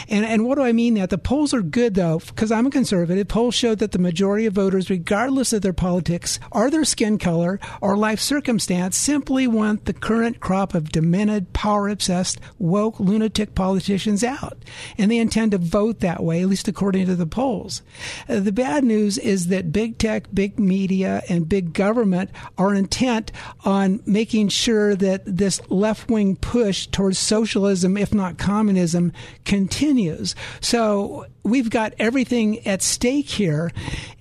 And 0.10 0.26
and 0.26 0.46
what 0.46 0.56
do 0.56 0.64
I 0.64 0.72
mean 0.72 0.96
that 0.96 1.12
the 1.12 1.18
polls 1.18 1.54
are 1.54 1.62
good 1.62 1.94
though, 1.94 2.20
because 2.20 2.52
I'm 2.52 2.68
a 2.68 2.72
conservative. 2.72 3.28
Polls 3.28 3.56
show 3.56 3.76
that 3.76 3.92
the 3.92 4.00
majority 4.00 4.48
of 4.48 4.54
voters, 4.54 4.90
regardless 4.90 5.54
of 5.54 5.62
their 5.62 5.74
politics 5.74 6.40
or 6.52 6.70
their 6.70 6.86
skin 6.86 7.18
color 7.18 7.60
or 7.80 7.96
life 7.96 8.20
circumstance, 8.20 8.98
simply 8.98 9.48
want 9.48 9.86
the 9.86 9.94
current 9.94 10.40
crop 10.40 10.74
of 10.74 10.92
demented, 11.12 11.52
power 11.52 11.90
obsessed, 11.90 12.40
woke, 12.58 13.00
lunatic 13.00 13.54
politicians 13.54 14.24
out. 14.24 14.58
And 14.98 15.12
they 15.12 15.18
intend 15.18 15.52
to 15.52 15.58
vote 15.58 16.00
that 16.00 16.24
way, 16.24 16.42
at 16.42 16.48
least 16.48 16.70
according 16.70 17.06
to 17.08 17.16
the 17.16 17.26
polls. 17.26 17.82
Uh, 18.30 18.40
the 18.40 18.54
bad 18.54 18.86
news 18.86 19.18
is 19.18 19.48
that 19.48 19.74
big 19.74 19.98
tech, 19.98 20.28
big 20.34 20.58
media, 20.58 21.22
and 21.28 21.50
big 21.50 21.74
government 21.74 22.30
are 22.58 22.74
intent 22.74 23.32
on 23.66 24.02
making 24.06 24.48
sure 24.48 24.96
that 24.96 25.24
this 25.26 25.62
left 25.70 26.10
wing 26.10 26.38
push 26.38 26.88
towards 26.88 27.20
socialism, 27.20 27.98
if 27.98 28.14
not 28.14 28.38
communism, 28.38 29.12
continues. 29.44 30.34
So 30.62 31.26
we've 31.44 31.70
got 31.70 31.94
everything 32.00 32.66
at 32.68 32.82
stake 32.82 33.30
here. 33.30 33.72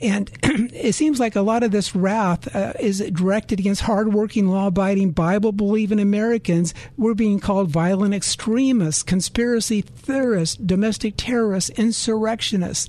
And 0.01 0.31
it 0.43 0.95
seems 0.95 1.21
like 1.21 1.37
a 1.37 1.43
lot 1.43 1.63
of 1.63 1.71
this 1.71 1.95
wrath 1.95 2.55
uh, 2.55 2.73
is 2.81 3.01
directed 3.13 3.61
against 3.61 3.83
hardworking, 3.83 4.49
law 4.49 4.69
abiding, 4.69 5.13
Bible 5.13 5.53
believing 5.53 6.01
Americans. 6.01 6.75
We're 6.97 7.15
being 7.15 7.41
called 7.41 7.71
violent 7.71 8.15
extremists, 8.15 9.03
conspiracy 9.03 9.83
theorists, 9.83 10.57
domestic 10.57 11.15
terrorists, 11.17 11.71
insurrectionists. 11.71 12.89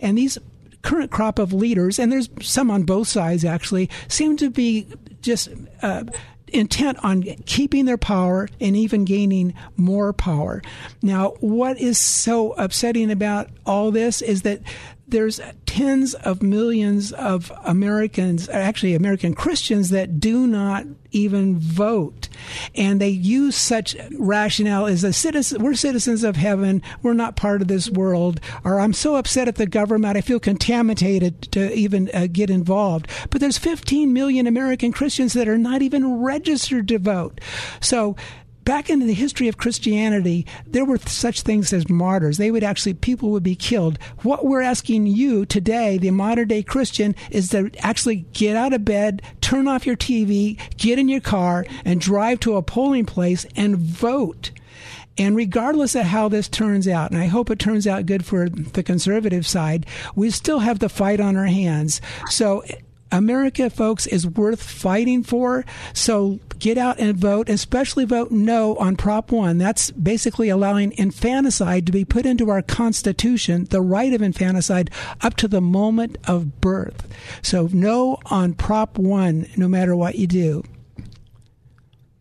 And 0.00 0.16
these 0.16 0.38
current 0.82 1.10
crop 1.10 1.38
of 1.38 1.52
leaders, 1.52 1.98
and 1.98 2.10
there's 2.10 2.30
some 2.40 2.70
on 2.70 2.84
both 2.84 3.08
sides 3.08 3.44
actually, 3.44 3.90
seem 4.08 4.36
to 4.38 4.50
be 4.50 4.86
just 5.20 5.48
uh, 5.82 6.04
intent 6.48 6.98
on 7.04 7.22
keeping 7.22 7.84
their 7.84 7.98
power 7.98 8.48
and 8.60 8.76
even 8.76 9.04
gaining 9.04 9.54
more 9.76 10.12
power. 10.12 10.62
Now, 11.02 11.30
what 11.40 11.78
is 11.78 11.98
so 11.98 12.52
upsetting 12.52 13.10
about 13.10 13.50
all 13.66 13.90
this 13.90 14.22
is 14.22 14.42
that 14.42 14.60
there's 15.10 15.40
tens 15.66 16.14
of 16.14 16.42
millions 16.42 17.12
of 17.12 17.52
Americans, 17.64 18.48
actually 18.48 18.94
American 18.94 19.34
Christians, 19.34 19.90
that 19.90 20.18
do 20.18 20.46
not 20.46 20.84
even 21.12 21.58
vote. 21.58 22.28
And 22.74 23.00
they 23.00 23.08
use 23.08 23.56
such 23.56 23.96
rationale 24.18 24.86
as 24.86 25.04
a 25.04 25.12
citizen, 25.12 25.62
we're 25.62 25.74
citizens 25.74 26.24
of 26.24 26.36
heaven, 26.36 26.82
we're 27.02 27.14
not 27.14 27.36
part 27.36 27.62
of 27.62 27.68
this 27.68 27.90
world, 27.90 28.40
or 28.64 28.80
I'm 28.80 28.92
so 28.92 29.16
upset 29.16 29.48
at 29.48 29.56
the 29.56 29.66
government, 29.66 30.16
I 30.16 30.20
feel 30.20 30.40
contaminated 30.40 31.42
to 31.52 31.72
even 31.72 32.10
uh, 32.12 32.26
get 32.30 32.50
involved. 32.50 33.08
But 33.30 33.40
there's 33.40 33.58
15 33.58 34.12
million 34.12 34.46
American 34.46 34.92
Christians 34.92 35.32
that 35.34 35.48
are 35.48 35.58
not 35.58 35.82
even 35.82 36.20
registered 36.20 36.88
to 36.88 36.98
vote. 36.98 37.40
So 37.80 38.16
back 38.70 38.88
in 38.88 39.04
the 39.04 39.12
history 39.12 39.48
of 39.48 39.56
Christianity, 39.56 40.46
there 40.64 40.84
were 40.84 40.98
such 40.98 41.40
things 41.40 41.72
as 41.72 41.90
martyrs. 41.90 42.38
They 42.38 42.52
would 42.52 42.62
actually, 42.62 42.94
people 42.94 43.30
would 43.30 43.42
be 43.42 43.56
killed. 43.56 43.98
What 44.22 44.44
we're 44.44 44.62
asking 44.62 45.08
you 45.08 45.44
today, 45.44 45.98
the 45.98 46.12
modern 46.12 46.46
day 46.46 46.62
Christian, 46.62 47.16
is 47.32 47.48
to 47.48 47.72
actually 47.80 48.26
get 48.32 48.54
out 48.54 48.72
of 48.72 48.84
bed, 48.84 49.22
turn 49.40 49.66
off 49.66 49.86
your 49.88 49.96
TV, 49.96 50.56
get 50.76 51.00
in 51.00 51.08
your 51.08 51.20
car, 51.20 51.66
and 51.84 52.00
drive 52.00 52.38
to 52.40 52.54
a 52.54 52.62
polling 52.62 53.06
place 53.06 53.44
and 53.56 53.76
vote. 53.76 54.52
And 55.18 55.34
regardless 55.34 55.96
of 55.96 56.04
how 56.04 56.28
this 56.28 56.46
turns 56.46 56.86
out, 56.86 57.10
and 57.10 57.20
I 57.20 57.26
hope 57.26 57.50
it 57.50 57.58
turns 57.58 57.88
out 57.88 58.06
good 58.06 58.24
for 58.24 58.48
the 58.48 58.84
conservative 58.84 59.48
side, 59.48 59.84
we 60.14 60.30
still 60.30 60.60
have 60.60 60.78
the 60.78 60.88
fight 60.88 61.18
on 61.18 61.36
our 61.36 61.46
hands. 61.46 62.00
So 62.28 62.62
America, 63.12 63.70
folks, 63.70 64.06
is 64.06 64.26
worth 64.26 64.62
fighting 64.62 65.22
for. 65.22 65.64
So 65.92 66.40
get 66.58 66.78
out 66.78 66.98
and 66.98 67.16
vote, 67.16 67.48
especially 67.48 68.04
vote 68.04 68.30
no 68.30 68.76
on 68.76 68.96
Prop 68.96 69.32
1. 69.32 69.58
That's 69.58 69.90
basically 69.90 70.48
allowing 70.48 70.92
infanticide 70.92 71.86
to 71.86 71.92
be 71.92 72.04
put 72.04 72.26
into 72.26 72.50
our 72.50 72.62
Constitution, 72.62 73.64
the 73.70 73.80
right 73.80 74.12
of 74.12 74.22
infanticide, 74.22 74.90
up 75.20 75.36
to 75.36 75.48
the 75.48 75.60
moment 75.60 76.18
of 76.26 76.60
birth. 76.60 77.08
So 77.42 77.68
no 77.72 78.18
on 78.26 78.54
Prop 78.54 78.98
1, 78.98 79.48
no 79.56 79.68
matter 79.68 79.96
what 79.96 80.16
you 80.16 80.26
do. 80.26 80.62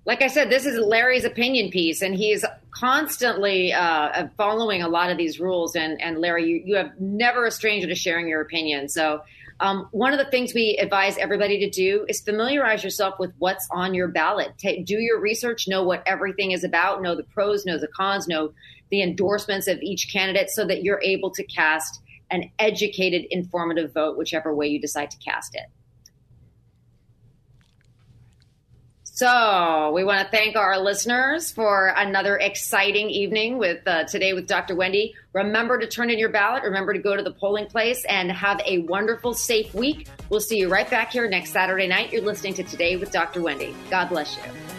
Like 0.06 0.23
I 0.23 0.28
said, 0.28 0.49
this 0.49 0.65
is 0.65 0.80
Larry's 0.80 1.23
opinion 1.23 1.69
piece, 1.69 2.02
and 2.02 2.15
he's 2.15 2.43
constantly 2.71 3.73
uh, 3.73 4.28
following 4.38 4.82
a 4.82 4.88
lot 4.88 5.12
of 5.12 5.17
these 5.17 5.39
rules. 5.39 5.75
And, 5.75 6.02
and 6.02 6.17
Larry, 6.19 6.49
you, 6.49 6.62
you 6.65 6.75
have 6.78 6.99
never 6.99 7.45
a 7.45 7.52
stranger 7.52 7.88
to 7.88 7.93
sharing 7.93 8.28
your 8.28 8.41
opinion. 8.41 8.89
So 8.89 9.21
um, 9.60 9.88
one 9.91 10.13
of 10.13 10.19
the 10.19 10.30
things 10.32 10.54
we 10.54 10.78
advise 10.78 11.17
everybody 11.17 11.60
to 11.60 11.69
do 11.69 12.06
is 12.08 12.22
familiarize 12.22 12.84
yourself 12.84 13.19
with 13.19 13.34
what's 13.39 13.67
on 13.72 13.93
your 13.93 14.08
ballot. 14.08 14.54
Do 14.58 15.00
your 15.00 15.19
research, 15.19 15.67
know 15.67 15.84
what 15.84 16.02
everything 16.06 16.52
is 16.52 16.63
about, 16.63 17.02
know 17.02 17.15
the 17.15 17.24
pros, 17.24 17.65
know 17.65 17.78
the 17.78 17.88
cons, 17.88 18.28
know 18.28 18.54
the 18.89 19.02
endorsements 19.02 19.67
of 19.67 19.82
each 19.82 20.12
candidate 20.12 20.50
so 20.50 20.65
that 20.65 20.84
you're 20.84 21.02
able 21.04 21.30
to 21.32 21.43
cast 21.43 22.02
an 22.32 22.50
educated, 22.60 23.26
informative 23.32 23.93
vote, 23.93 24.17
whichever 24.17 24.56
way 24.56 24.67
you 24.67 24.80
decide 24.80 25.12
to 25.12 25.17
cast 25.17 25.56
it. 25.56 25.65
So, 29.20 29.92
we 29.94 30.06
want 30.06 30.22
to 30.24 30.32
thank 30.32 30.56
our 30.56 30.80
listeners 30.80 31.52
for 31.52 31.94
another 31.98 32.38
exciting 32.38 33.10
evening 33.10 33.58
with 33.58 33.86
uh, 33.86 34.06
today 34.06 34.32
with 34.32 34.48
Dr. 34.48 34.78
Wendy. 34.78 35.14
Remember 35.34 35.78
to 35.78 35.86
turn 35.88 36.10
in 36.10 36.18
your 36.18 36.30
ballot. 36.30 36.64
Remember 36.64 36.94
to 36.94 37.00
go 37.00 37.18
to 37.18 37.22
the 37.22 37.34
polling 37.34 37.66
place 37.66 38.06
and 38.06 38.32
have 38.32 38.62
a 38.66 38.78
wonderful, 38.84 39.34
safe 39.34 39.74
week. 39.74 40.08
We'll 40.30 40.40
see 40.40 40.58
you 40.60 40.70
right 40.70 40.90
back 40.90 41.12
here 41.12 41.28
next 41.28 41.52
Saturday 41.52 41.86
night. 41.86 42.14
You're 42.14 42.22
listening 42.22 42.54
to 42.54 42.64
Today 42.64 42.96
with 42.96 43.12
Dr. 43.12 43.42
Wendy. 43.42 43.76
God 43.90 44.08
bless 44.08 44.38
you. 44.38 44.79